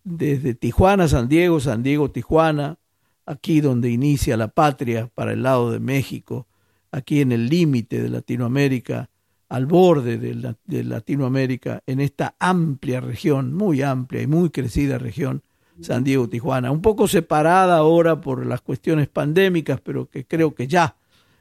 desde 0.05 0.53
Tijuana, 0.53 1.09
San 1.09 1.27
Diego, 1.27 1.59
San 1.59 1.83
Diego, 1.83 2.09
Tijuana, 2.09 2.77
aquí 3.25 3.61
donde 3.61 3.89
inicia 3.89 4.37
la 4.37 4.49
patria 4.49 5.09
para 5.13 5.33
el 5.33 5.43
lado 5.43 5.71
de 5.71 5.79
México, 5.79 6.47
aquí 6.91 7.21
en 7.21 7.31
el 7.31 7.47
límite 7.47 8.01
de 8.01 8.09
Latinoamérica, 8.09 9.09
al 9.49 9.65
borde 9.65 10.17
de, 10.17 10.83
Latinoamérica, 10.83 11.83
en 11.85 11.99
esta 11.99 12.35
amplia 12.39 13.01
región, 13.01 13.53
muy 13.53 13.81
amplia 13.81 14.21
y 14.21 14.27
muy 14.27 14.49
crecida 14.49 14.97
región, 14.97 15.43
San 15.81 16.03
Diego, 16.03 16.27
Tijuana, 16.29 16.71
un 16.71 16.81
poco 16.81 17.07
separada 17.07 17.77
ahora 17.77 18.21
por 18.21 18.45
las 18.45 18.61
cuestiones 18.61 19.09
pandémicas, 19.09 19.79
pero 19.81 20.07
que 20.09 20.25
creo 20.25 20.53
que 20.53 20.67
ya 20.67 20.95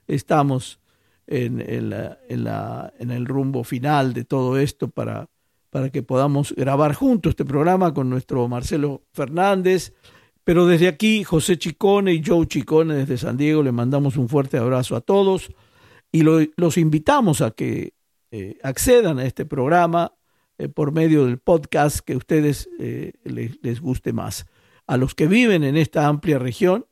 estamos 0.07 0.81
en, 1.27 1.61
el 1.61 3.27
rumbo 3.27 3.64
final 3.64 4.12
de 4.12 4.25
todo 4.25 4.59
esto 4.59 4.88
para 4.88 5.29
para 5.73 5.88
que 5.88 6.03
podamos 6.03 6.55
grabar 6.55 6.92
juntos 6.92 7.31
este 7.31 7.47
programa 7.47 7.95
con 7.95 8.11
nuestro 8.11 8.47
Marcelo 8.47 9.05
Fernández. 9.14 9.95
Pero 10.44 10.66
desde 10.66 10.88
aquí, 10.88 11.24
José 11.24 11.57
Chicone 11.57 12.12
y 12.14 12.22
Joe 12.24 12.46
Chicone 12.46 12.94
desde 12.94 13.18
San 13.18 13.37
Diego, 13.37 13.62
le 13.62 13.72
mandamos 13.72 14.16
un 14.16 14.28
fuerte 14.28 14.59
abrazo 14.59 14.96
a 14.96 15.00
todos. 15.00 15.50
y 16.11 16.22
los 16.22 16.76
invitamos 16.76 17.40
a 17.40 17.52
que 17.52 17.94
eh, 18.35 18.59
accedan 18.62 19.18
a 19.18 19.26
este 19.26 19.44
programa 19.44 20.14
eh, 20.57 20.68
por 20.68 20.90
medio 20.90 21.26
del 21.26 21.38
podcast 21.38 22.00
que 22.00 22.14
a 22.14 22.16
ustedes 22.16 22.66
eh, 22.78 23.12
les, 23.24 23.81
guste 23.81 24.14
más. 24.14 24.46
A 24.87 24.96
los 24.96 25.14
que 25.14 25.26
viven 25.26 25.64
en 25.64 25.76
esta 25.76 26.07
amplia 26.07 26.38
región, 26.38 26.87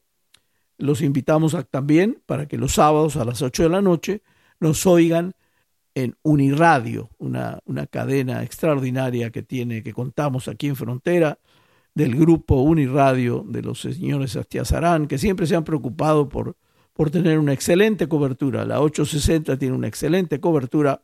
los 0.76 1.00
invitamos 1.00 1.56
también 1.70 2.22
para 2.26 2.46
que 2.46 2.58
los 2.58 2.74
sábados 2.74 3.16
a 3.16 3.24
las 3.24 3.40
8 3.40 3.62
de 3.62 3.68
la 3.70 3.80
noche 3.80 4.22
nos 4.60 4.86
oigan 4.86 5.32
en 5.94 6.14
Uniradio, 6.22 7.08
una, 7.16 7.60
una 7.64 7.86
cadena 7.86 8.42
extraordinaria 8.42 9.30
que 9.30 9.42
tiene, 9.42 9.82
que 9.82 9.94
contamos 9.94 10.46
aquí 10.46 10.68
en 10.68 10.76
Frontera, 10.76 11.38
del 11.94 12.16
grupo 12.16 12.62
Uniradio 12.62 13.44
de 13.46 13.62
los 13.62 13.80
señores 13.80 14.36
Astiazarán, 14.36 15.06
que 15.06 15.18
siempre 15.18 15.46
se 15.46 15.56
han 15.56 15.64
preocupado 15.64 16.28
por, 16.28 16.56
por 16.92 17.10
tener 17.10 17.38
una 17.38 17.52
excelente 17.52 18.08
cobertura. 18.08 18.64
La 18.64 18.80
860 18.80 19.58
tiene 19.58 19.74
una 19.74 19.88
excelente 19.88 20.40
cobertura. 20.40 21.02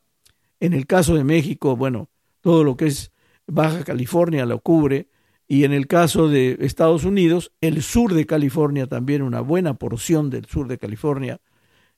En 0.61 0.73
el 0.73 0.87
caso 0.87 1.15
de 1.15 1.25
México, 1.25 1.77
bueno, 1.77 2.09
todo 2.41 2.65
lo 2.65 2.77
que 2.77 2.87
es 2.87 3.13
Baja 3.47 3.85
California 3.85 4.47
lo 4.47 4.61
cubre. 4.61 5.09
Y 5.49 5.65
en 5.65 5.73
el 5.73 5.87
caso 5.87 6.29
de 6.29 6.57
Estados 6.61 7.05
Unidos, 7.05 7.53
el 7.61 7.83
sur 7.83 8.15
de 8.15 8.27
California 8.27 8.89
también, 8.89 9.23
una 9.23 9.41
buena 9.41 9.75
porción 9.75 10.29
del 10.29 10.47
sur 10.47 10.67
de 10.67 10.79
California, 10.79 11.41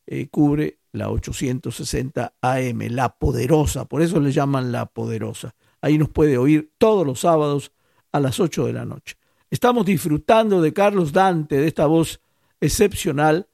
eh, 0.06 0.28
cubre 0.28 0.78
la 0.92 1.10
860 1.10 2.34
AM, 2.40 2.80
la 2.90 3.10
poderosa, 3.16 3.84
por 3.84 4.02
eso 4.02 4.20
le 4.20 4.32
llaman 4.32 4.72
la 4.72 4.86
poderosa. 4.86 5.54
Ahí 5.80 5.98
nos 5.98 6.08
puede 6.08 6.38
oír 6.38 6.72
todos 6.78 7.06
los 7.06 7.20
sábados 7.20 7.72
a 8.12 8.20
las 8.20 8.40
8 8.40 8.66
de 8.66 8.72
la 8.72 8.84
noche. 8.84 9.16
Estamos 9.50 9.86
disfrutando 9.86 10.60
de 10.60 10.72
Carlos 10.72 11.12
Dante, 11.12 11.56
de 11.56 11.66
esta 11.66 11.86
voz 11.86 12.20
excepcional, 12.60 13.48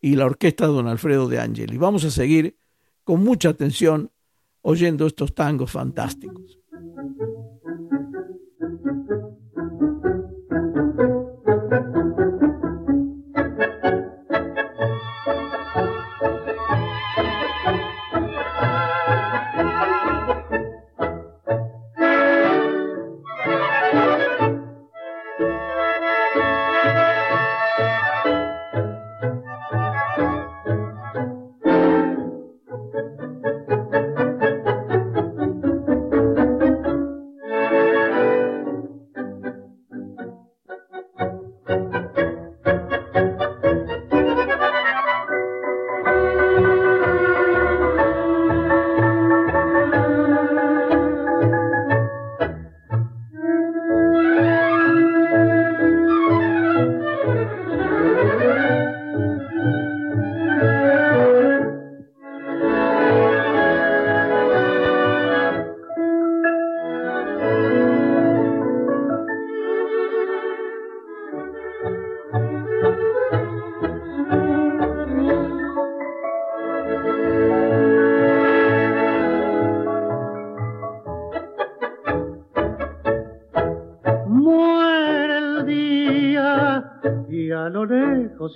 y 0.00 0.16
la 0.16 0.26
orquesta 0.26 0.66
Don 0.66 0.86
Alfredo 0.86 1.28
de 1.28 1.40
Angeli. 1.40 1.78
Vamos 1.78 2.04
a 2.04 2.10
seguir 2.10 2.58
con 3.04 3.24
mucha 3.24 3.48
atención 3.48 4.10
oyendo 4.60 5.06
estos 5.06 5.34
tangos 5.34 5.70
fantásticos. 5.70 6.58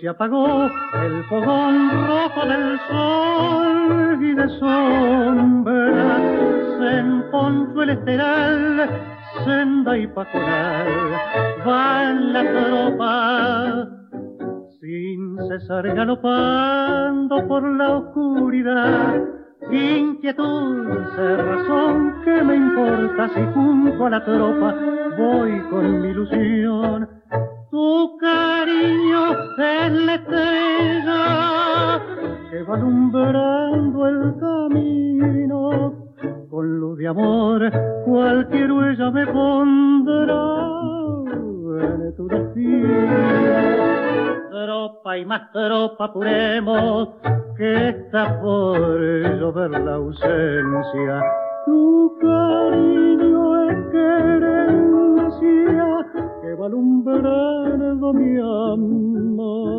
Se 0.01 0.09
apagó 0.09 0.71
el 1.03 1.25
fogón 1.25 1.91
rojo 2.07 2.47
del 2.47 2.79
sol 2.89 4.19
y 4.23 4.35
de 4.35 4.49
sombra 4.61 6.17
se 6.79 6.99
encontró 6.99 7.83
el 7.83 7.91
esteral, 7.91 8.91
senda 9.45 9.99
y 9.99 10.07
pajonal, 10.09 10.87
van 11.67 12.33
la 12.33 12.43
tropa 12.53 13.89
sin 14.81 15.37
cesar 15.49 15.95
galopando 15.95 17.49
por 17.49 17.63
la 17.77 17.97
oscuridad. 17.97 19.21
Inquietud, 19.71 20.87
razón, 21.17 22.23
que 22.25 22.43
me 22.43 22.55
importa 22.55 23.29
si 23.35 23.41
junto 23.53 24.07
a 24.07 24.11
la 24.11 24.25
tropa 24.25 24.75
y 45.19 45.25
más 45.25 45.51
tropa 45.53 46.05
apuremos, 46.07 47.09
que 47.57 47.89
está 47.89 48.41
por 48.41 48.79
llover 49.39 49.71
la 49.71 49.95
ausencia. 49.95 51.23
Tu 51.67 52.19
cariño 52.21 53.71
es 53.71 53.77
querencia 53.91 55.27
que 56.43 56.55
va 56.55 56.67
alumbrando 56.67 58.13
mi 58.13 58.39
amor. 58.39 59.79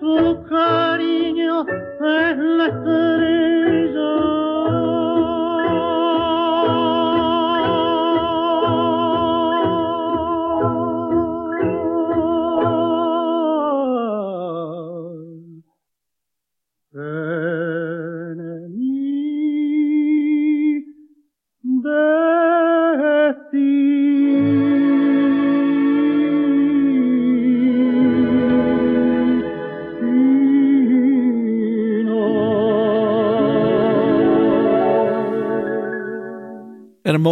Tu 0.00 0.44
cariño 0.48 1.66
es 1.66 2.38
la 2.38 2.66
estrella 2.66 3.43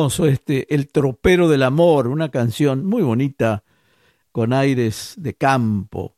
este 0.08 0.74
El 0.74 0.88
tropero 0.88 1.48
del 1.48 1.62
amor, 1.62 2.08
una 2.08 2.30
canción 2.30 2.84
muy 2.84 3.02
bonita 3.02 3.62
con 4.32 4.52
aires 4.52 5.14
de 5.16 5.34
campo, 5.34 6.16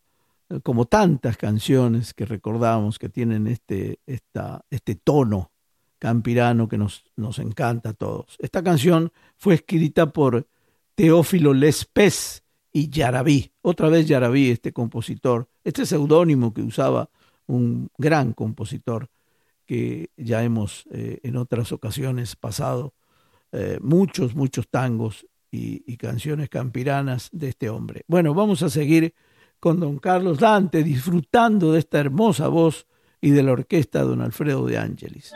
como 0.62 0.86
tantas 0.86 1.36
canciones 1.36 2.14
que 2.14 2.24
recordamos 2.24 2.98
que 2.98 3.08
tienen 3.08 3.46
este, 3.46 3.98
esta, 4.06 4.64
este 4.70 4.94
tono 4.94 5.50
campirano 5.98 6.68
que 6.68 6.78
nos, 6.78 7.04
nos 7.16 7.38
encanta 7.38 7.90
a 7.90 7.92
todos. 7.94 8.36
Esta 8.38 8.62
canción 8.62 9.12
fue 9.36 9.54
escrita 9.54 10.12
por 10.12 10.46
Teófilo 10.94 11.52
Lespes 11.52 12.42
y 12.72 12.88
Yarabí, 12.88 13.52
otra 13.62 13.88
vez 13.88 14.06
Yarabí, 14.06 14.50
este 14.50 14.72
compositor, 14.72 15.48
este 15.62 15.84
seudónimo 15.84 16.54
que 16.54 16.62
usaba 16.62 17.10
un 17.46 17.90
gran 17.98 18.32
compositor 18.32 19.08
que 19.66 20.10
ya 20.16 20.42
hemos 20.42 20.84
eh, 20.90 21.20
en 21.22 21.36
otras 21.36 21.72
ocasiones 21.72 22.36
pasado 22.36 22.94
eh, 23.54 23.78
muchos, 23.80 24.34
muchos 24.34 24.68
tangos 24.68 25.26
y, 25.50 25.84
y, 25.86 25.96
canciones 25.96 26.48
campiranas 26.48 27.28
de 27.32 27.48
este 27.50 27.70
hombre. 27.70 28.02
Bueno, 28.08 28.34
vamos 28.34 28.62
a 28.62 28.68
seguir 28.68 29.14
con 29.60 29.78
don 29.78 29.98
Carlos 29.98 30.38
Dante 30.38 30.82
disfrutando 30.82 31.72
de 31.72 31.78
esta 31.78 32.00
hermosa 32.00 32.48
voz 32.48 32.86
y 33.20 33.30
de 33.30 33.42
la 33.44 33.52
orquesta 33.52 34.02
don 34.02 34.20
Alfredo 34.20 34.66
de 34.66 34.76
Ángelis. 34.76 35.32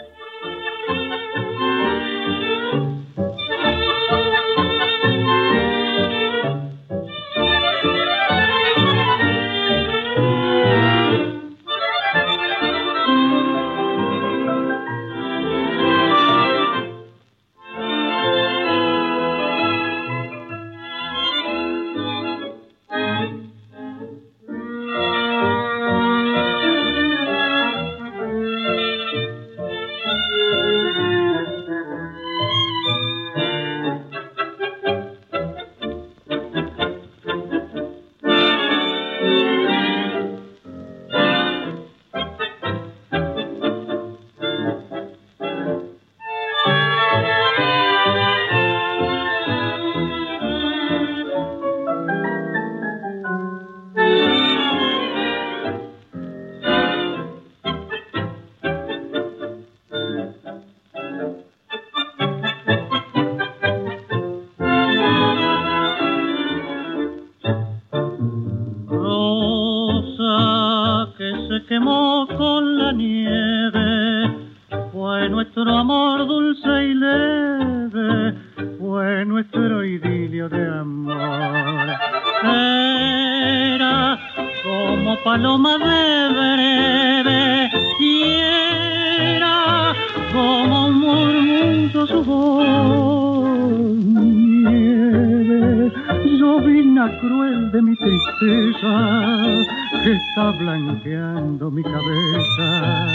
Está 100.13 100.51
blanqueando 100.53 101.71
mi 101.71 101.83
cabeza 101.83 103.07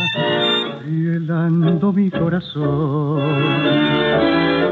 y 0.87 1.07
helando 1.07 1.91
mi 1.91 2.11
corazón. 2.11 3.21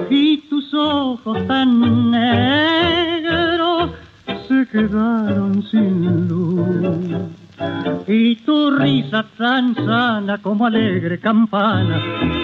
Y 0.10 0.38
tus 0.50 0.74
ojos 0.74 1.48
tan 1.48 2.12
negros 2.12 3.92
se 4.48 4.68
quedaron 4.72 5.64
sin 5.64 6.28
luz. 6.28 6.68
Y 8.08 8.36
tu 8.38 8.72
risa 8.72 9.26
tan 9.38 9.76
sana 9.76 10.38
como 10.40 10.66
alegre 10.66 11.20
campana 11.20 12.02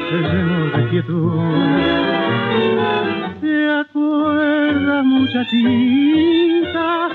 se 0.09 0.17
llenó 0.17 0.77
de 0.77 0.89
quietud. 0.89 2.86
¿Te 3.77 3.81
acuerdas, 3.81 5.05
muchachita, 5.05 7.09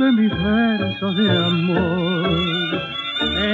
de 0.00 0.10
mis 0.10 0.36
versos 0.36 1.16
de 1.16 1.30
amor? 1.30 2.28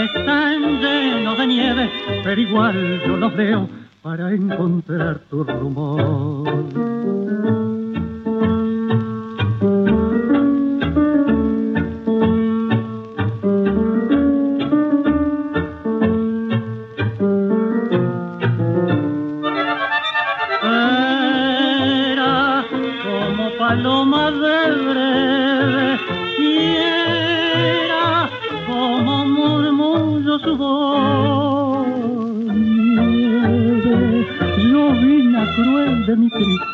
Están 0.07 0.81
llenos 0.81 1.37
de 1.37 1.47
nieve, 1.47 1.91
pero 2.25 2.41
igual 2.41 3.03
yo 3.07 3.19
los 3.19 3.37
veo 3.37 3.69
para 4.01 4.33
encontrar 4.33 5.19
tu 5.29 5.45
rumor. 5.45 7.58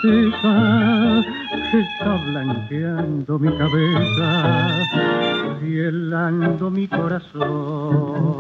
Que 0.05 1.81
está 1.81 2.15
blanqueando 2.27 3.39
mi 3.39 3.49
cabeza 3.57 4.83
y 5.63 5.79
helando 5.79 6.71
mi 6.71 6.87
corazón. 6.89 8.35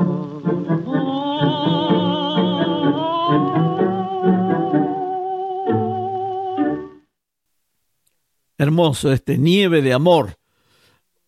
Hermoso 8.59 9.13
este 9.13 9.39
Nieve 9.39 9.81
de 9.81 9.95
Amor, 9.95 10.37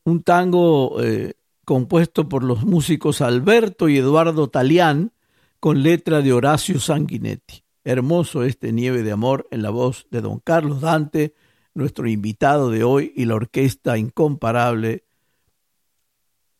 un 0.05 0.23
tango 0.23 1.03
eh, 1.03 1.33
compuesto 1.65 2.29
por 2.29 2.45
los 2.45 2.63
músicos 2.63 3.23
Alberto 3.23 3.89
y 3.89 3.97
Eduardo 3.97 4.49
Talián 4.49 5.13
con 5.61 5.83
letra 5.83 6.21
de 6.21 6.35
Horacio 6.35 6.79
Sanguinetti. 6.79 7.66
Hermoso 7.87 8.43
este 8.43 8.73
Nieve 8.73 9.05
de 9.05 9.13
Amor 9.13 9.47
en 9.53 9.63
la 9.63 9.71
voz 9.71 10.09
de 10.11 10.21
don 10.21 10.41
Carlos 10.41 10.81
Dante, 10.81 11.35
nuestro 11.73 12.09
invitado 12.09 12.69
de 12.69 12.83
hoy, 12.83 13.13
y 13.15 13.27
la 13.27 13.37
orquesta 13.37 13.97
incomparable 13.97 15.05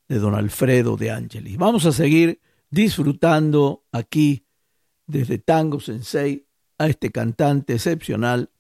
de 0.07 0.19
don 0.21 0.37
Alfredo 0.37 0.97
de 0.97 1.11
Angelis. 1.11 1.59
Vamos 1.59 1.85
a 1.85 1.91
seguir 1.91 2.41
disfrutando 2.71 3.83
aquí 3.91 4.47
desde 5.09 5.39
Tango 5.39 5.81
Sensei 5.81 6.47
a 6.79 6.87
este 6.87 7.11
cantante 7.11 7.73
excepcional. 7.75 8.51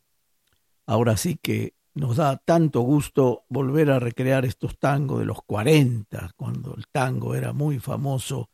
Ahora 0.86 1.16
sí 1.16 1.38
que 1.40 1.76
nos 1.94 2.16
da 2.16 2.36
tanto 2.38 2.80
gusto 2.80 3.44
volver 3.48 3.92
a 3.92 4.00
recrear 4.00 4.44
estos 4.44 4.76
tangos 4.76 5.20
de 5.20 5.26
los 5.26 5.40
40, 5.42 6.32
cuando 6.34 6.74
el 6.74 6.88
tango 6.88 7.36
era 7.36 7.52
muy 7.52 7.78
famoso, 7.78 8.50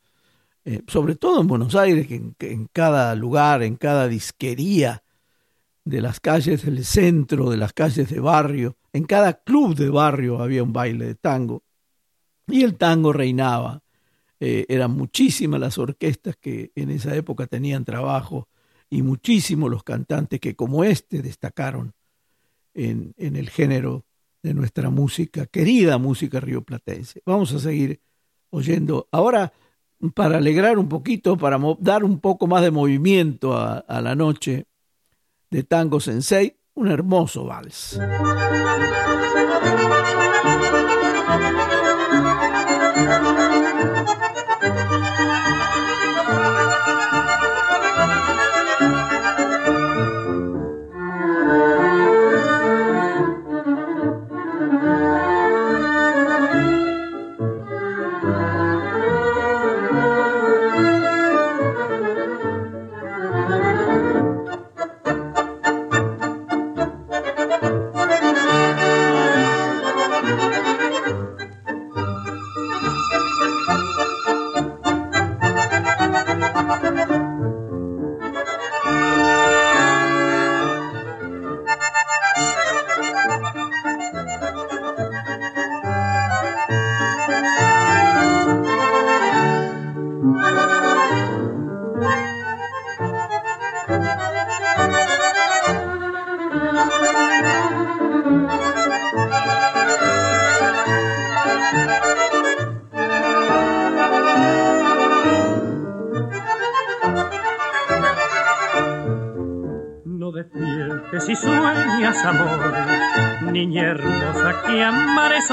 eh, 0.65 0.81
sobre 0.87 1.15
todo 1.15 1.41
en 1.41 1.47
Buenos 1.47 1.75
Aires, 1.75 2.07
que 2.07 2.15
en, 2.15 2.69
cada 2.71 3.13
lugar, 3.15 3.63
en 3.63 3.75
cada 3.75 4.07
disquería 4.07 5.03
de 5.83 5.99
las 5.99 6.21
calles 6.21 6.63
del 6.63 6.85
centro, 6.85 7.49
de 7.49 7.57
las 7.57 7.73
calles 7.73 8.09
de 8.09 8.19
barrio, 8.21 8.77
en 8.93 9.03
cada 9.03 9.33
club 9.33 9.75
de 9.75 9.89
barrio 9.89 10.41
había 10.41 10.63
un 10.63 10.71
baile 10.71 11.05
de 11.05 11.15
tango. 11.15 11.63
Y 12.47 12.63
el 12.63 12.75
tango 12.75 13.11
reinaba. 13.11 13.81
Eh, 14.39 14.65
eran 14.69 14.91
muchísimas 14.91 15.59
las 15.59 15.77
orquestas 15.77 16.35
que 16.37 16.71
en 16.75 16.89
esa 16.91 17.15
época 17.15 17.47
tenían 17.47 17.85
trabajo 17.85 18.47
y 18.89 19.01
muchísimos 19.01 19.69
los 19.69 19.83
cantantes 19.83 20.39
que 20.39 20.55
como 20.55 20.83
este 20.83 21.21
destacaron 21.21 21.93
en, 22.73 23.13
en 23.17 23.35
el 23.35 23.49
género 23.49 24.05
de 24.41 24.53
nuestra 24.53 24.89
música, 24.89 25.45
querida 25.45 25.97
música 25.97 26.39
rioplatense. 26.39 27.21
Vamos 27.25 27.53
a 27.53 27.59
seguir 27.59 28.01
oyendo. 28.49 29.07
Ahora, 29.11 29.53
para 30.11 30.37
alegrar 30.37 30.77
un 30.77 30.89
poquito, 30.89 31.37
para 31.37 31.57
dar 31.79 32.03
un 32.03 32.19
poco 32.19 32.47
más 32.47 32.61
de 32.61 32.71
movimiento 32.71 33.55
a, 33.57 33.83
la 34.01 34.15
noche 34.15 34.65
de 35.49 35.63
Tango 35.63 35.99
Sensei, 35.99 36.57
un 36.73 36.87
hermoso 36.89 37.45
vals. 37.45 37.99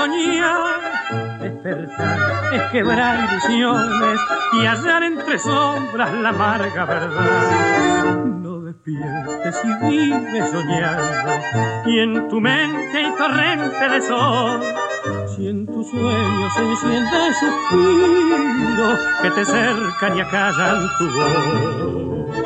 Soñar. 0.01 0.81
Despertar 1.41 2.55
es 2.55 2.63
quebrar 2.71 3.19
ilusiones 3.25 4.21
y 4.53 4.67
hallar 4.67 5.03
entre 5.03 5.39
sombras 5.39 6.13
la 6.15 6.29
amarga 6.31 6.85
verdad. 6.85 8.15
No 8.43 8.61
despiertes 8.61 9.57
si 9.61 9.69
vives 9.89 10.51
soñando 10.51 11.31
y 11.87 11.99
en 12.01 12.29
tu 12.29 12.41
mente 12.41 12.99
hay 12.99 13.13
torrente 13.17 13.89
de 13.89 14.01
sol. 14.03 14.61
Si 15.35 15.49
en 15.49 15.67
tus 15.67 15.91
sueños 15.91 16.55
se 16.55 16.63
enciende 16.63 17.35
suspiro 17.41 18.99
que 19.23 19.31
te 19.31 19.45
cercan 19.45 20.17
y 20.17 20.21
acallan 20.21 20.89
tu 20.99 21.07
voz. 21.15 22.41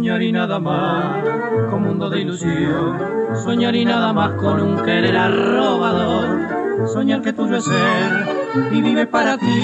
Soñar 0.00 0.22
y 0.22 0.32
nada 0.32 0.58
más 0.58 1.22
con 1.68 1.82
mundo 1.82 2.08
de 2.08 2.20
ilusión. 2.20 2.98
Soñar 3.44 3.76
y 3.76 3.84
nada 3.84 4.14
más 4.14 4.30
con 4.40 4.58
un 4.58 4.82
querer 4.82 5.14
arrobador. 5.14 6.88
Soñar 6.88 7.20
que 7.20 7.34
tuyo 7.34 7.56
es 7.56 7.64
ser 7.64 8.72
y 8.72 8.80
vive 8.80 9.06
para 9.06 9.36
ti. 9.36 9.60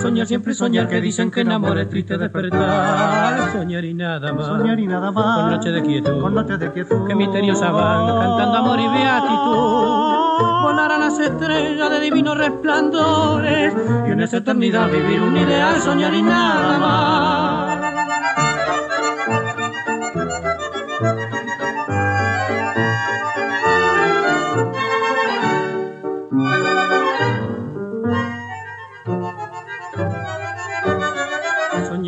Soñar 0.00 0.28
siempre 0.28 0.54
soñar 0.54 0.88
que 0.88 1.00
dicen 1.00 1.32
que 1.32 1.40
enamora 1.40 1.82
es 1.82 1.88
triste 1.88 2.16
despertar. 2.16 3.50
Soñar 3.50 3.84
y 3.84 3.94
nada 3.94 4.32
más. 4.32 4.46
Soñar 4.46 4.78
y 4.78 4.86
nada 4.86 5.10
más. 5.10 5.40
Con 5.40 5.50
noche 5.50 5.70
de 5.72 5.82
quietud. 5.82 6.20
Con 6.20 6.34
noche 6.34 6.56
de 6.56 6.72
quietud. 6.72 7.08
Que 7.08 7.16
misteriosa 7.16 7.72
van 7.72 8.06
cantando 8.06 8.58
amor 8.58 8.78
y 8.78 8.86
beatitud. 8.86 10.62
Volar 10.62 10.92
a 10.92 10.98
las 10.98 11.18
estrellas 11.18 11.90
de 11.90 11.98
divinos 11.98 12.38
resplandores. 12.38 13.74
Y 14.06 14.10
en 14.12 14.20
esa 14.20 14.36
eternidad 14.36 14.88
vivir 14.88 15.20
un 15.20 15.36
ideal. 15.36 15.80
Soñar 15.80 16.14
y 16.14 16.22
nada 16.22 16.78
más. 16.78 17.47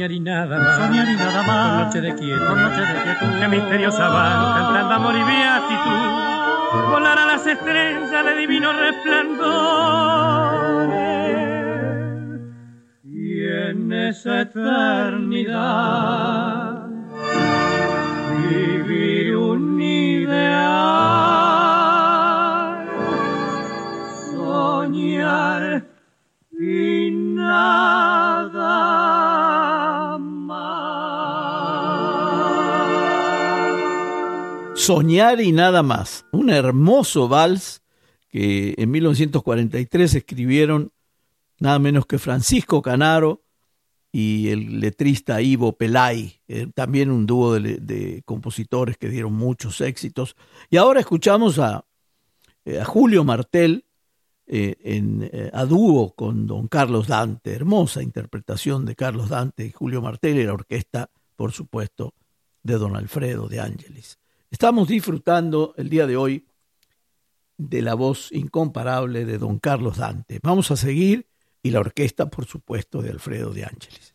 Soñar 0.01 0.13
y 0.13 0.21
nada 0.21 0.59
más. 0.59 0.77
Soñar 0.77 1.09
y 1.11 1.15
nada 1.15 1.43
más. 1.43 1.73
Con 1.73 1.85
noche 1.85 2.01
de 2.01 2.15
quietud. 2.15 2.47
Con 2.47 2.63
noche 2.63 2.81
de 2.81 3.03
quietud. 3.03 3.39
Que 3.39 3.49
misteriosa 3.49 4.09
van 4.09 4.55
cantando 4.55 4.95
amor 4.95 5.15
y 5.15 5.23
beatitud. 5.23 6.89
Volar 6.91 7.19
a 7.19 7.27
las 7.27 7.47
estrellas 7.47 8.25
de 8.25 8.37
divinos 8.39 8.75
resplandores. 8.77 9.61
Y 13.05 13.45
en 13.45 13.93
esa 13.93 14.41
eternidad 14.41 15.67
vivir 18.49 19.37
un 19.37 19.83
ideal. 19.83 20.81
Soñar 24.33 25.89
Soñar 34.91 35.41
y 35.41 35.53
nada 35.53 35.84
más. 35.84 36.26
Un 36.32 36.51
hermoso 36.51 37.28
vals 37.28 37.80
que 38.28 38.74
en 38.76 38.91
1943 38.91 40.16
escribieron 40.16 40.91
nada 41.61 41.78
menos 41.78 42.07
que 42.07 42.18
Francisco 42.18 42.82
Canaro 42.82 43.45
y 44.11 44.49
el 44.49 44.80
letrista 44.80 45.41
Ivo 45.41 45.76
Pelay, 45.76 46.41
eh, 46.49 46.66
también 46.74 47.12
un 47.12 47.24
dúo 47.24 47.61
de, 47.61 48.22
compositores 48.24 48.99
que 48.99 49.09
dieron 49.09 49.32
muchos 49.32 49.80
éxitos. 49.80 50.34
Y 50.70 50.76
ahora 50.76 50.99
escuchamos 50.99 51.61
a, 51.61 51.84
eh, 52.64 52.82
Julio 52.84 53.22
Martel 53.22 53.84
eh, 54.49 54.74
en, 54.82 55.30
a 55.53 55.66
dúo 55.66 56.16
con 56.16 56.49
don 56.49 56.66
Carlos 56.66 57.07
Dante, 57.07 57.53
hermosa 57.53 58.03
interpretación 58.03 58.84
de 58.86 58.97
Carlos 58.97 59.28
Dante 59.28 59.66
y 59.66 59.70
Julio 59.70 60.03
Martel 60.03 60.41
y 60.41 60.43
la 60.43 60.55
orquesta, 60.55 61.11
por 61.36 61.53
supuesto, 61.53 62.12
de 62.64 62.74
don 62.74 62.97
Alfredo 62.97 63.47
de 63.47 63.61
Ángeles. 63.61 64.20
Estamos 64.51 64.89
disfrutando 64.89 65.75
el 65.77 65.89
día 65.89 66.09
de 66.09 66.17
hoy 66.17 66.45
de 67.57 67.83
la 67.83 67.95
voz 67.95 68.33
incomparable 68.33 69.25
de 69.25 69.39
don 69.39 69.61
Carlos 69.61 69.99
Dante. 69.99 70.41
Vamos 70.43 70.73
a 70.73 70.77
seguir 70.77 71.29
y 71.63 71.71
la 71.71 71.79
orquesta, 71.79 72.29
por 72.31 72.47
supuesto, 72.47 73.01
de 73.01 73.11
Alfredo 73.11 73.53
de 73.53 73.65
Ángeles. 73.65 74.10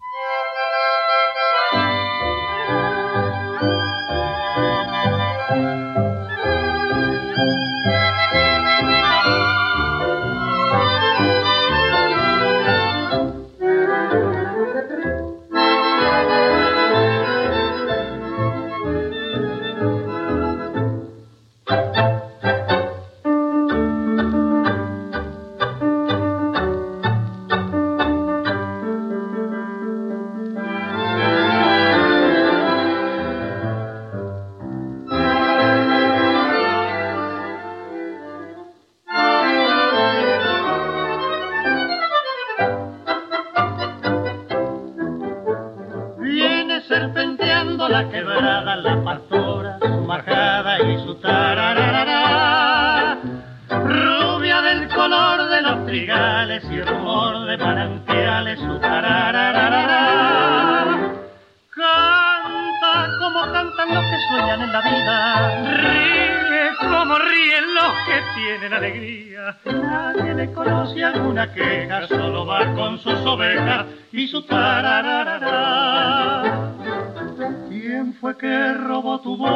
Tu 79.25 79.35
voz? 79.35 79.49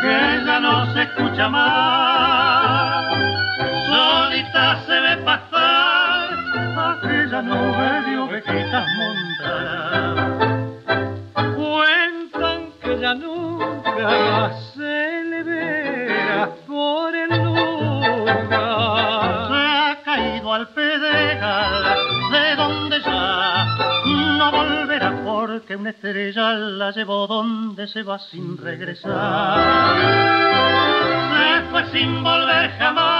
Que 0.00 0.44
ya 0.46 0.60
no 0.60 0.86
se 0.92 1.02
escucha 1.02 1.48
más. 1.48 1.87
Se 27.88 28.02
va 28.02 28.18
sin 28.18 28.56
regresar. 28.58 29.12
Se 31.32 31.70
fue 31.70 31.86
sin 31.90 32.22
volver 32.22 32.70
jamás 32.78 33.17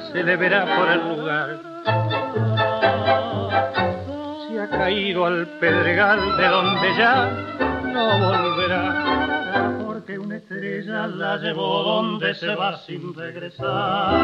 se 0.00 0.22
le 0.22 0.36
verá 0.36 0.64
por 0.76 0.88
el 0.88 1.08
lugar. 1.16 1.60
Se 4.48 4.60
ha 4.60 4.68
caído 4.68 5.26
al 5.26 5.46
pedregal 5.60 6.36
de 6.36 6.48
donde 6.48 6.96
ya 6.96 7.30
no 7.92 8.18
volverá. 8.18 9.04
porque 9.86 10.18
una 10.18 10.36
estrella 10.36 11.06
la 11.06 11.36
llevó 11.36 11.82
donde 11.82 12.34
se 12.34 12.54
va 12.54 12.76
sin 12.78 13.14
regresar. 13.14 14.14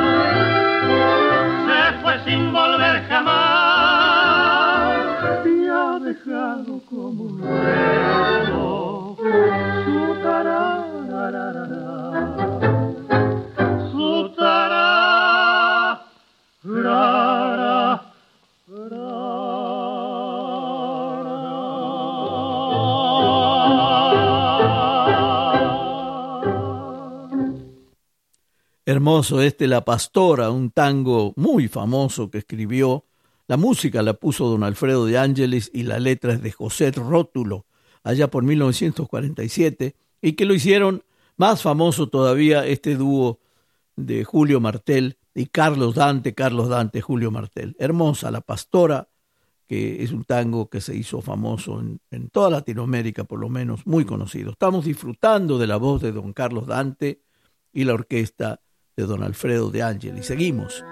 Se 1.66 1.92
fue 2.02 2.18
sin 2.24 2.52
volver 2.52 3.02
jamás 3.08 4.60
y 5.46 5.68
ha 5.68 5.98
dejado 6.00 6.80
como 6.88 7.22
un 7.24 7.40
Hermoso 28.90 29.40
este 29.40 29.68
La 29.68 29.84
Pastora, 29.84 30.50
un 30.50 30.72
tango 30.72 31.32
muy 31.36 31.68
famoso 31.68 32.28
que 32.28 32.38
escribió 32.38 33.04
La 33.46 33.56
música 33.56 34.02
la 34.02 34.14
puso 34.14 34.48
don 34.48 34.64
Alfredo 34.64 35.06
de 35.06 35.16
Ángeles 35.16 35.70
y 35.72 35.84
la 35.84 36.00
letra 36.00 36.32
es 36.32 36.42
de 36.42 36.50
José 36.50 36.90
Rótulo, 36.90 37.66
allá 38.02 38.28
por 38.32 38.42
1947, 38.42 39.94
y 40.20 40.32
que 40.32 40.44
lo 40.44 40.54
hicieron 40.54 41.04
más 41.36 41.62
famoso 41.62 42.08
todavía 42.08 42.66
este 42.66 42.96
dúo 42.96 43.38
de 43.94 44.24
Julio 44.24 44.58
Martel 44.58 45.18
y 45.36 45.46
Carlos 45.46 45.94
Dante, 45.94 46.34
Carlos 46.34 46.68
Dante, 46.68 47.00
Julio 47.00 47.30
Martel. 47.30 47.76
Hermosa, 47.78 48.32
La 48.32 48.40
Pastora, 48.40 49.08
que 49.68 50.02
es 50.02 50.10
un 50.10 50.24
tango 50.24 50.68
que 50.68 50.80
se 50.80 50.96
hizo 50.96 51.20
famoso 51.20 51.78
en, 51.78 52.00
en, 52.10 52.28
toda 52.28 52.50
Latinoamérica, 52.50 53.22
por 53.22 53.38
lo 53.38 53.48
menos, 53.48 53.86
muy 53.86 54.04
conocido. 54.04 54.50
Estamos 54.50 54.84
disfrutando 54.84 55.58
de 55.58 55.68
la 55.68 55.76
voz 55.76 56.02
de 56.02 56.10
don 56.10 56.32
Carlos 56.32 56.66
Dante 56.66 57.22
y 57.72 57.84
la 57.84 57.94
orquesta 57.94 58.60
don 59.06 59.22
Alfredo 59.22 59.70
de 59.70 59.82
Ángel. 59.82 60.18
Y 60.18 60.22
seguimos. 60.22 60.84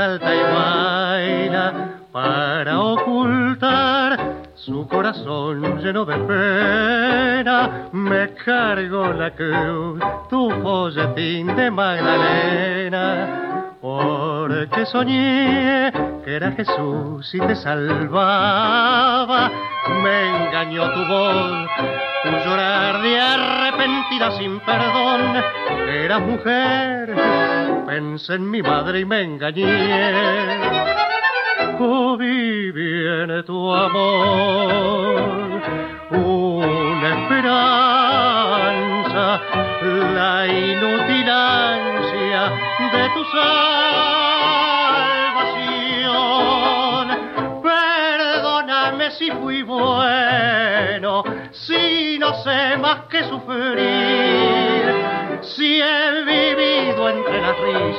Salta 0.00 0.34
y 0.34 0.42
baila 0.54 1.66
para 2.10 2.80
ocultar 2.80 4.18
su 4.54 4.88
corazón 4.88 5.78
lleno 5.82 6.06
de 6.06 6.16
pena. 6.16 7.88
Me 7.92 8.32
cargo 8.32 9.12
la 9.12 9.30
cruz, 9.32 10.00
tu 10.30 10.50
folletín 10.62 11.54
de 11.54 11.70
Magdalena, 11.70 13.68
porque 13.82 14.86
soñé 14.86 15.92
que 16.24 16.34
era 16.34 16.52
Jesús 16.52 17.34
y 17.34 17.40
te 17.40 17.54
salvaba. 17.54 19.50
Me 20.02 20.46
engañó 20.46 20.90
tu 20.94 21.04
voz, 21.08 21.68
tu 22.22 22.30
llorar 22.48 23.02
de 23.02 23.20
arrepentida 23.20 24.30
sin 24.38 24.60
perdón. 24.60 25.44
Eras 25.90 26.22
mujer 26.22 27.49
pensé 27.90 28.34
en 28.34 28.48
mi 28.48 28.62
madre 28.62 29.00
y 29.00 29.04
me 29.04 29.20
engañé. 29.20 29.66
Oh, 31.80 32.16
viene 32.16 33.42
tu 33.42 33.74
amor, 33.74 35.60
una 36.10 37.08
esperanza, 37.18 37.80
la 40.14 40.46
inútil 40.46 41.28
ansia 41.28 42.52
de 42.94 43.04
tu 43.14 43.24
salvación. 43.34 43.60
Perdóname 47.60 49.10
si 49.18 49.32
fui 49.32 49.62
bueno, 49.62 51.24
si 51.50 52.18
no 52.20 52.34
sé 52.44 52.76
más 52.78 53.00
que 53.10 53.24
sufrir 53.24 53.49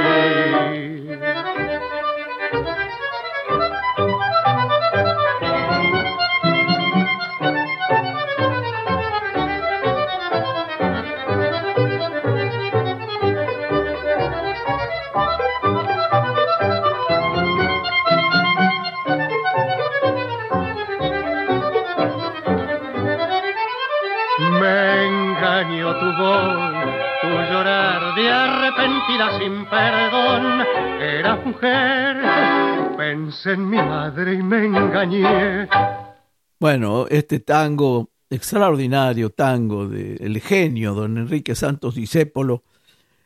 Bueno, 36.59 37.07
este 37.09 37.39
tango, 37.39 38.11
extraordinario 38.29 39.29
tango 39.31 39.87
del 39.87 40.39
genio 40.39 40.93
don 40.93 41.17
Enrique 41.17 41.55
Santos 41.55 41.95
Discépolo, 41.95 42.63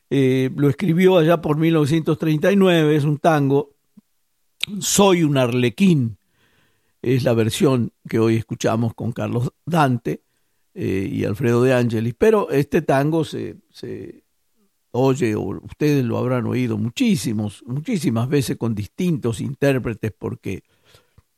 eh, 0.10 0.50
lo 0.56 0.70
escribió 0.70 1.18
allá 1.18 1.42
por 1.42 1.58
1939, 1.58 2.96
es 2.96 3.04
un 3.04 3.18
tango, 3.18 3.76
Soy 4.80 5.24
un 5.24 5.38
arlequín, 5.38 6.18
es 7.02 7.24
la 7.24 7.34
versión 7.34 7.94
que 8.10 8.20
hoy 8.20 8.36
escuchamos 8.36 8.94
con 8.94 9.12
Carlos 9.12 9.52
Dante, 9.66 10.24
eh, 10.80 11.10
y 11.12 11.26
Alfredo 11.26 11.64
de 11.64 11.74
Angelis, 11.74 12.14
pero 12.16 12.52
este 12.52 12.84
tango 12.84 13.24
se, 13.24 13.56
se 13.72 14.24
oye, 14.92 15.36
o 15.36 15.42
ustedes 15.42 16.06
lo 16.06 16.18
habrán 16.18 16.46
oído 16.46 16.78
muchísimos, 16.78 17.64
muchísimas 17.66 18.30
veces 18.30 18.58
con 18.58 18.76
distintos 18.76 19.42
intérpretes, 19.42 20.12
porque 20.18 20.64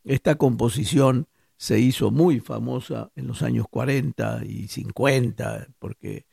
esta 0.03 0.35
composición 0.35 1.27
se 1.57 1.79
hizo 1.79 2.11
muy 2.11 2.39
famosa 2.39 3.11
en 3.15 3.27
los 3.27 3.41
años 3.41 3.65
40 3.69 4.43
y 4.45 4.67
50, 4.67 5.67
porque 5.77 6.25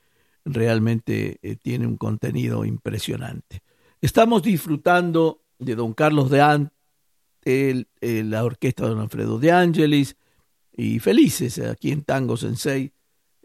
realmente 0.44 1.38
eh, 1.42 1.56
tiene 1.56 1.86
un 1.86 1.96
contenido 1.96 2.64
impresionante. 2.64 3.62
Estamos 4.00 4.42
disfrutando 4.42 5.42
de 5.58 5.74
don 5.74 5.94
Carlos 5.94 6.30
de 6.30 6.40
Ant, 6.40 6.72
la 7.44 8.44
orquesta 8.44 8.84
de 8.84 8.90
don 8.90 9.00
Alfredo 9.00 9.38
de 9.38 9.52
Angelis, 9.52 10.16
y 10.76 10.98
felices 10.98 11.58
aquí 11.58 11.90
en 11.90 12.02
Tango 12.02 12.36
Sensei 12.36 12.92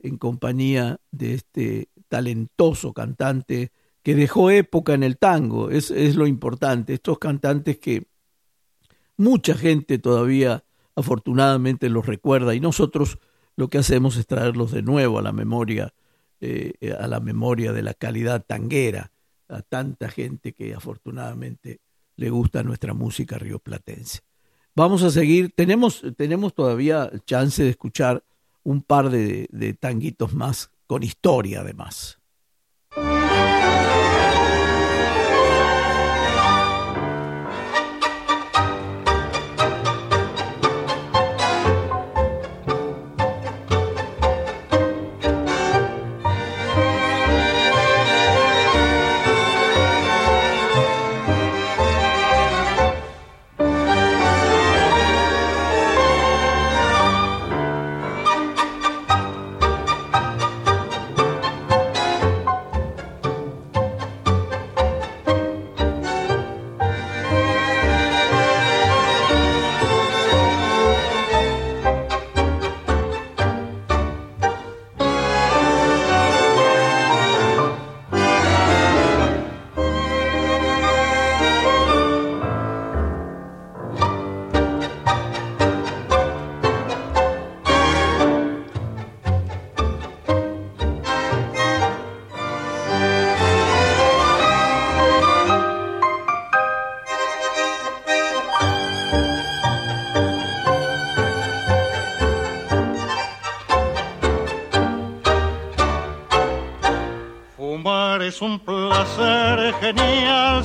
en 0.04 0.18
compañía 0.18 1.00
de 1.12 1.36
este 1.36 1.90
talentoso 2.10 2.94
cantante 2.94 3.72
que 4.04 4.16
dejó 4.16 4.50
época 4.50 4.94
en 4.94 5.04
el 5.04 5.18
tango, 5.18 5.70
es, 5.70 5.92
es 5.92 6.16
lo 6.16 6.26
importante, 6.26 6.94
estos 6.94 7.20
cantantes 7.20 7.78
que 7.78 8.08
mucha 9.22 9.54
gente 9.54 10.00
todavía 10.00 10.64
afortunadamente 10.96 11.90
los 11.90 12.06
recuerda 12.06 12.56
y 12.56 12.60
nosotros 12.60 13.20
lo 13.56 13.70
que 13.70 13.78
hacemos 13.78 14.18
es 14.18 14.28
traerlos 14.28 14.72
de 14.72 14.82
nuevo 14.82 15.20
a 15.20 15.22
la 15.22 15.32
memoria, 15.32 15.94
eh, 16.40 16.74
a 17.00 17.08
la 17.08 17.20
memoria 17.20 17.72
de 17.72 17.84
la 17.84 17.94
calidad 17.94 18.44
tanguera, 18.46 19.12
a 19.48 19.62
tanta 19.62 20.10
gente 20.10 20.54
que 20.54 20.74
afortunadamente 20.74 21.80
le 22.16 22.30
gusta 22.30 22.64
nuestra 22.64 22.94
música 22.94 23.38
rioplatense. 23.38 24.20
Vamos 24.76 25.04
a 25.04 25.12
seguir, 25.12 25.54
tenemos, 25.56 26.04
tenemos 26.18 26.54
todavía 26.54 27.12
chance 27.26 27.64
de 27.64 27.70
escuchar 27.70 28.24
un 28.64 28.82
par 28.82 29.10
de, 29.10 29.48
de 29.52 29.74
tanguitos 29.74 30.34
más 30.34 30.72
con 30.88 31.04
historia 31.04 31.62
además. 31.62 32.20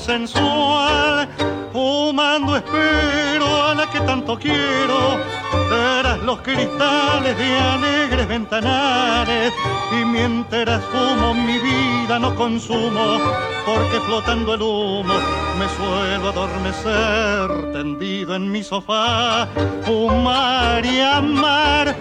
Sensual. 0.07 1.29
Fumando 1.73 2.57
espero 2.57 3.47
a 3.65 3.75
la 3.75 3.91
que 3.91 4.01
tanto 4.01 4.39
quiero 4.39 5.21
tras 5.69 6.19
los 6.21 6.41
cristales 6.41 7.37
de 7.37 7.59
alegres 7.59 8.27
ventanales 8.29 9.53
y 9.93 10.05
mientras 10.05 10.83
fumo 10.85 11.35
mi 11.35 11.59
vida 11.59 12.19
no 12.19 12.35
consumo 12.35 13.21
porque 13.67 14.01
flotando 14.07 14.55
el 14.55 14.63
humo 14.63 15.15
me 15.59 15.69
suelo 15.77 16.29
adormecer 16.31 17.73
tendido 17.73 18.37
en 18.37 18.51
mi 18.51 18.63
sofá 18.63 19.49
fumar 19.85 20.87
y 20.87 21.01
amar 21.01 21.95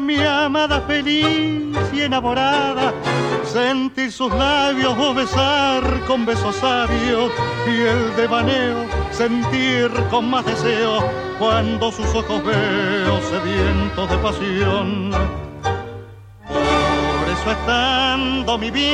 mi 0.00 0.16
amada 0.22 0.80
feliz 0.82 1.76
y 1.92 2.02
enamorada 2.02 2.92
sentir 3.44 4.12
sus 4.12 4.32
labios 4.32 4.94
o 4.98 5.14
besar 5.14 5.82
con 6.06 6.24
besos 6.24 6.54
sabios 6.56 7.32
y 7.66 7.80
el 7.80 8.14
devaneo 8.16 8.86
sentir 9.10 9.90
con 10.10 10.30
más 10.30 10.44
deseo 10.44 11.02
cuando 11.38 11.90
sus 11.90 12.06
ojos 12.14 12.44
veo 12.44 13.20
sedientos 13.22 14.10
de 14.10 14.18
pasión. 14.18 15.10
Por 16.48 17.28
eso 17.32 17.50
estando 17.50 18.58
mi 18.58 18.70
bien, 18.70 18.86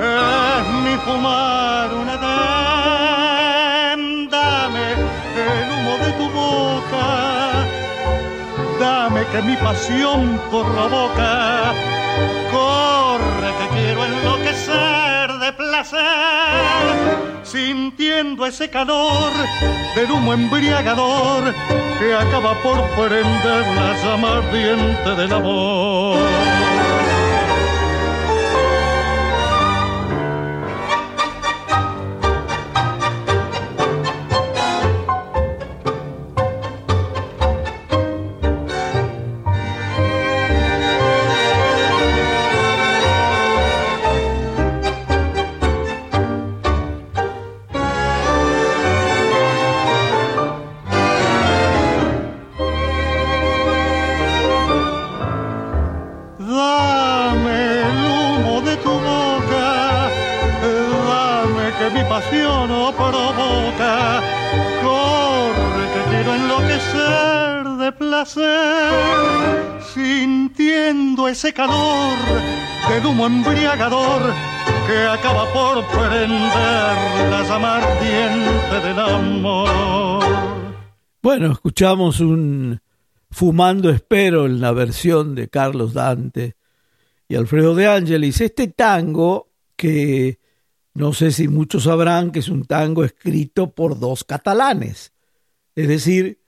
es 0.00 0.68
mi 0.84 0.96
fumar 1.04 1.99
mi 9.42 9.56
pasión 9.56 10.40
provoca. 10.50 11.72
Corre 12.52 13.50
que 13.58 13.68
quiero 13.76 14.04
enloquecer 14.04 15.32
de 15.40 15.52
placer 15.52 17.40
sintiendo 17.42 18.46
ese 18.46 18.70
calor 18.70 19.32
del 19.96 20.10
humo 20.10 20.32
embriagador 20.34 21.54
que 21.98 22.14
acaba 22.14 22.54
por 22.62 22.80
prender 22.90 23.66
la 23.74 23.96
llama 24.04 24.38
ardiente 24.38 25.14
del 25.16 25.32
amor. 25.32 26.69
Sintiendo 69.94 71.28
ese 71.28 71.52
calor 71.52 72.16
del 72.88 73.06
humo 73.06 73.26
embriagador 73.26 74.22
que 74.86 74.98
acaba 74.98 75.50
por 75.52 75.86
prender 75.86 77.30
la 77.30 77.42
llama 77.48 77.76
ardiente 77.76 78.88
del 78.88 78.98
amor. 78.98 80.24
Bueno, 81.22 81.52
escuchamos 81.52 82.20
un 82.20 82.80
Fumando 83.30 83.90
Espero 83.90 84.46
en 84.46 84.60
la 84.60 84.72
versión 84.72 85.34
de 85.34 85.48
Carlos 85.48 85.94
Dante 85.94 86.56
y 87.28 87.36
Alfredo 87.36 87.74
de 87.74 87.86
Ángelis. 87.86 88.40
Este 88.40 88.68
tango 88.68 89.48
que 89.76 90.38
no 90.94 91.12
sé 91.12 91.30
si 91.30 91.48
muchos 91.48 91.84
sabrán 91.84 92.32
que 92.32 92.40
es 92.40 92.48
un 92.48 92.64
tango 92.64 93.04
escrito 93.04 93.70
por 93.70 93.98
dos 93.98 94.24
catalanes, 94.24 95.12
es 95.76 95.88
decir, 95.88 96.39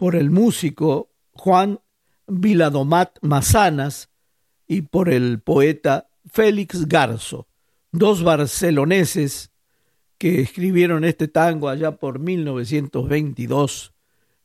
por 0.00 0.16
el 0.16 0.30
músico 0.30 1.10
Juan 1.32 1.78
Viladomat 2.26 3.18
Mazanas 3.20 4.08
y 4.66 4.80
por 4.80 5.10
el 5.10 5.40
poeta 5.40 6.08
Félix 6.24 6.88
Garzo, 6.88 7.48
dos 7.92 8.22
barceloneses 8.22 9.50
que 10.16 10.40
escribieron 10.40 11.04
este 11.04 11.28
tango 11.28 11.68
allá 11.68 11.98
por 11.98 12.18
1922 12.18 13.92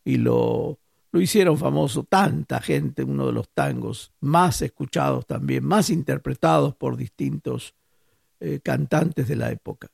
y 0.03 0.17
lo, 0.17 0.77
lo 1.13 1.21
hicieron 1.21 1.57
famoso 1.57 2.03
tanta 2.03 2.59
gente, 2.59 3.05
uno 3.05 3.27
de 3.27 3.31
los 3.31 3.47
tangos 3.47 4.11
más 4.19 4.61
escuchados 4.61 5.25
también, 5.25 5.63
más 5.63 5.89
interpretados 5.89 6.75
por 6.75 6.97
distintos 6.97 7.75
eh, 8.41 8.59
cantantes 8.61 9.29
de 9.29 9.37
la 9.37 9.51
época. 9.51 9.87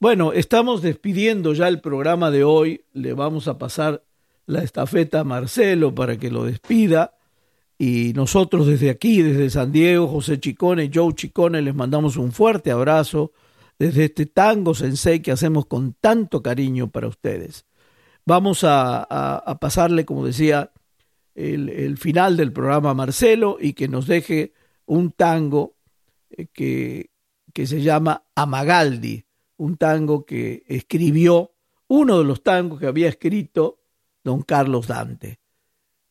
Bueno, 0.00 0.34
estamos 0.34 0.82
despidiendo 0.82 1.54
ya 1.54 1.66
el 1.66 1.80
programa 1.80 2.30
de 2.30 2.44
hoy, 2.44 2.84
le 2.92 3.14
vamos 3.14 3.48
a 3.48 3.56
pasar 3.56 4.02
la 4.46 4.62
estafeta 4.62 5.20
a 5.20 5.24
Marcelo 5.24 5.94
para 5.94 6.16
que 6.16 6.30
lo 6.30 6.44
despida. 6.44 7.14
Y 7.78 8.12
nosotros 8.14 8.66
desde 8.66 8.88
aquí, 8.88 9.20
desde 9.20 9.50
San 9.50 9.70
Diego, 9.70 10.08
José 10.08 10.40
Chicone, 10.40 10.90
Joe 10.92 11.14
Chicone, 11.14 11.60
les 11.60 11.74
mandamos 11.74 12.16
un 12.16 12.32
fuerte 12.32 12.70
abrazo 12.70 13.32
desde 13.78 14.06
este 14.06 14.24
tango 14.24 14.74
sensei 14.74 15.20
que 15.20 15.32
hacemos 15.32 15.66
con 15.66 15.92
tanto 15.94 16.42
cariño 16.42 16.90
para 16.90 17.08
ustedes. 17.08 17.66
Vamos 18.24 18.64
a, 18.64 19.58
pasarle, 19.60 20.04
como 20.04 20.24
decía, 20.24 20.72
el, 21.34 21.98
final 21.98 22.36
del 22.36 22.52
programa 22.52 22.90
a 22.90 22.94
Marcelo 22.94 23.58
y 23.60 23.74
que 23.74 23.88
nos 23.88 24.06
deje 24.06 24.54
un 24.86 25.12
tango 25.12 25.76
eh, 26.30 26.46
que, 26.52 27.10
que 27.52 27.66
se 27.66 27.82
llama 27.82 28.24
Amagaldi, 28.34 29.26
un 29.58 29.76
tango 29.76 30.24
que 30.24 30.64
escribió, 30.66 31.52
uno 31.88 32.18
de 32.18 32.24
los 32.24 32.42
tangos 32.42 32.80
que 32.80 32.86
había 32.86 33.08
escrito 33.08 33.78
don 34.26 34.42
Carlos 34.42 34.88
Dante. 34.88 35.38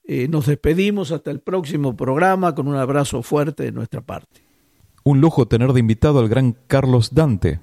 Eh, 0.07 0.27
nos 0.29 0.45
despedimos 0.45 1.11
hasta 1.11 1.31
el 1.31 1.41
próximo 1.41 1.95
programa 1.95 2.55
con 2.55 2.67
un 2.67 2.75
abrazo 2.75 3.21
fuerte 3.21 3.63
de 3.63 3.71
nuestra 3.71 4.01
parte. 4.01 4.41
Un 5.03 5.19
lujo 5.19 5.47
tener 5.47 5.73
de 5.73 5.81
invitado 5.81 6.19
al 6.19 6.29
gran 6.29 6.55
Carlos 6.67 7.13
Dante. 7.13 7.59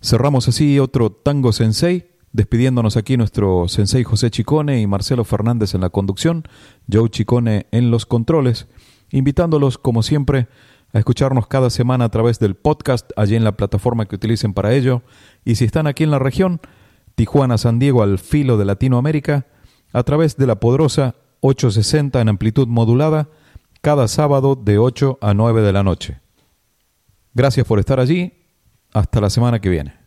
Cerramos 0.00 0.48
así 0.48 0.78
otro 0.80 1.12
Tango 1.12 1.52
Sensei, 1.52 2.10
despidiéndonos 2.32 2.96
aquí 2.96 3.16
nuestro 3.16 3.68
Sensei 3.68 4.02
José 4.02 4.30
Chicone 4.30 4.80
y 4.80 4.86
Marcelo 4.86 5.24
Fernández 5.24 5.74
en 5.74 5.82
la 5.82 5.90
conducción, 5.90 6.42
Joe 6.90 7.08
Chicone 7.08 7.66
en 7.70 7.90
los 7.90 8.04
controles, 8.04 8.66
invitándolos 9.10 9.78
como 9.78 10.02
siempre 10.02 10.48
a 10.92 10.98
escucharnos 10.98 11.46
cada 11.46 11.70
semana 11.70 12.06
a 12.06 12.10
través 12.10 12.40
del 12.40 12.56
podcast, 12.56 13.12
allí 13.16 13.36
en 13.36 13.44
la 13.44 13.56
plataforma 13.56 14.06
que 14.06 14.16
utilicen 14.16 14.54
para 14.54 14.74
ello, 14.74 15.02
y 15.44 15.54
si 15.54 15.64
están 15.66 15.86
aquí 15.86 16.02
en 16.02 16.10
la 16.10 16.18
región, 16.18 16.60
Tijuana, 17.14 17.58
San 17.58 17.78
Diego 17.78 18.02
al 18.02 18.18
filo 18.18 18.56
de 18.56 18.64
Latinoamérica, 18.64 19.46
a 19.92 20.02
través 20.02 20.36
de 20.36 20.46
la 20.46 20.56
poderosa 20.56 21.14
860 21.40 22.20
en 22.20 22.28
amplitud 22.28 22.68
modulada, 22.68 23.28
cada 23.80 24.08
sábado 24.08 24.54
de 24.54 24.78
8 24.78 25.18
a 25.20 25.34
9 25.34 25.62
de 25.62 25.72
la 25.72 25.82
noche. 25.82 26.20
Gracias 27.34 27.66
por 27.66 27.78
estar 27.78 27.98
allí. 27.98 28.32
Hasta 28.92 29.20
la 29.20 29.30
semana 29.30 29.60
que 29.60 29.70
viene. 29.70 30.01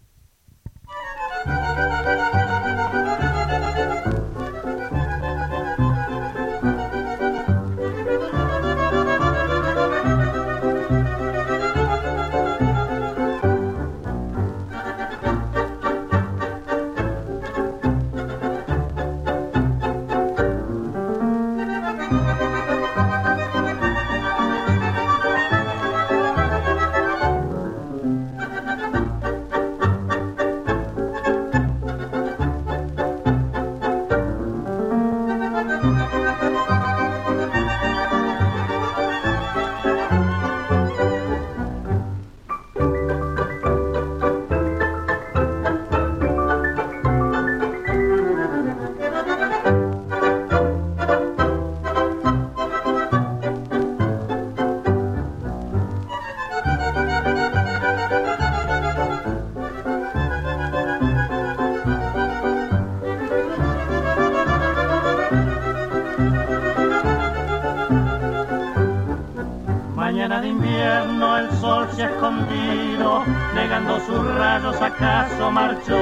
Se 71.96 72.04
ha 72.04 72.10
escondido, 72.10 73.24
negando 73.54 74.00
sus 74.02 74.36
rayos 74.36 74.82
acaso 74.82 75.52
marchó. 75.52 75.98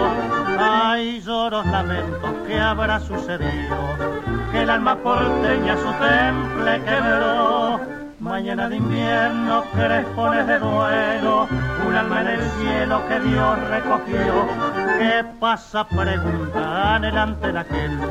Hay 0.60 1.22
lloros, 1.22 1.66
lamentos 1.68 2.32
que 2.48 2.60
habrá 2.60 3.00
sucedido, 3.00 3.78
que 4.52 4.64
el 4.64 4.70
alma 4.70 4.96
porteña 4.98 5.78
su 5.78 5.92
temple 5.94 6.82
quebró. 6.86 7.80
Mañana 8.20 8.70
de 8.70 8.78
invierno, 8.78 9.64
crespones 9.74 10.48
de 10.48 10.60
duelo, 10.60 11.48
un 11.86 11.96
alma 11.96 12.22
en 12.22 12.28
el 12.28 12.42
cielo 12.42 13.02
que 13.08 13.20
Dios 13.20 13.60
recogió. 13.70 14.48
¿Qué 14.98 15.26
pasa? 15.40 15.86
Pregunta 15.88 16.96
anhelante 16.96 17.52
la 17.52 17.64
gente. 17.66 18.08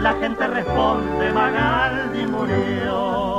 La 0.00 0.14
gente 0.14 0.46
responde, 0.46 1.32
Magaldi 1.32 2.26
murió. 2.26 3.33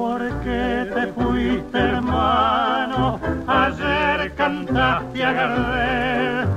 ¿Por 0.00 0.22
qué 0.40 0.90
te 0.94 1.08
fuiste, 1.12 1.78
hermano? 1.78 3.20
Ayer 3.46 4.34
cantaste 4.34 5.22
a 5.22 5.32
Gardel, 5.32 6.48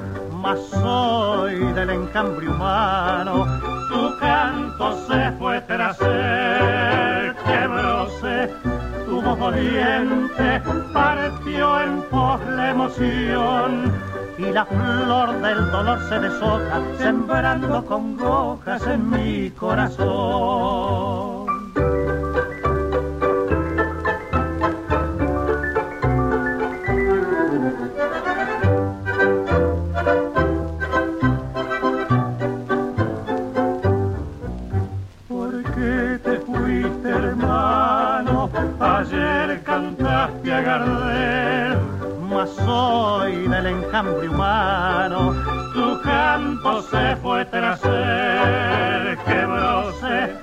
mas 0.42 0.60
soy 0.70 1.56
del 1.74 1.90
encambrio 1.90 2.52
humano. 2.52 3.46
Tu 3.90 4.18
canto 4.22 4.98
se 5.08 5.32
fue 5.34 5.60
tras 5.68 6.00
él, 6.00 7.36
quebróse 7.46 8.50
tu 9.06 9.22
voz 9.22 9.38
doliente, 9.38 10.62
partió 10.94 11.82
en 11.82 12.02
pos 12.04 12.40
la 12.48 12.70
emoción. 12.70 13.92
Y 14.38 14.54
la 14.54 14.66
flor 14.66 15.42
del 15.42 15.70
dolor 15.70 16.00
se 16.08 16.18
deshoja, 16.18 16.80
sembrando 16.98 17.86
congojas 17.86 18.88
en 18.88 19.10
mi 19.10 19.50
corazón. 19.52 21.44
Soy 42.48 43.48
del 43.48 43.66
enjambre 43.68 44.30
humano, 44.30 45.34
tu 45.74 46.02
campo 46.02 46.82
se 46.82 47.16
fue 47.18 47.46
tras 47.46 47.84
él, 47.84 49.18
quebróse 49.26 50.34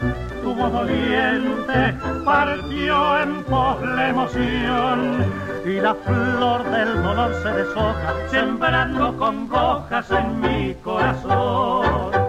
tu 0.43 0.55
voz 0.55 0.73
doliente, 0.73 1.95
partió 2.25 3.21
en 3.21 3.45
pos 3.45 3.83
la 3.83 4.09
emoción 4.09 5.25
y 5.65 5.81
la 5.81 5.95
flor 5.95 6.65
del 6.71 7.03
dolor 7.03 7.35
se 7.43 7.51
deshoja, 7.51 8.15
sembrando 8.31 9.17
congojas 9.17 10.11
en 10.11 10.41
mi 10.41 10.75
corazón. 10.83 12.20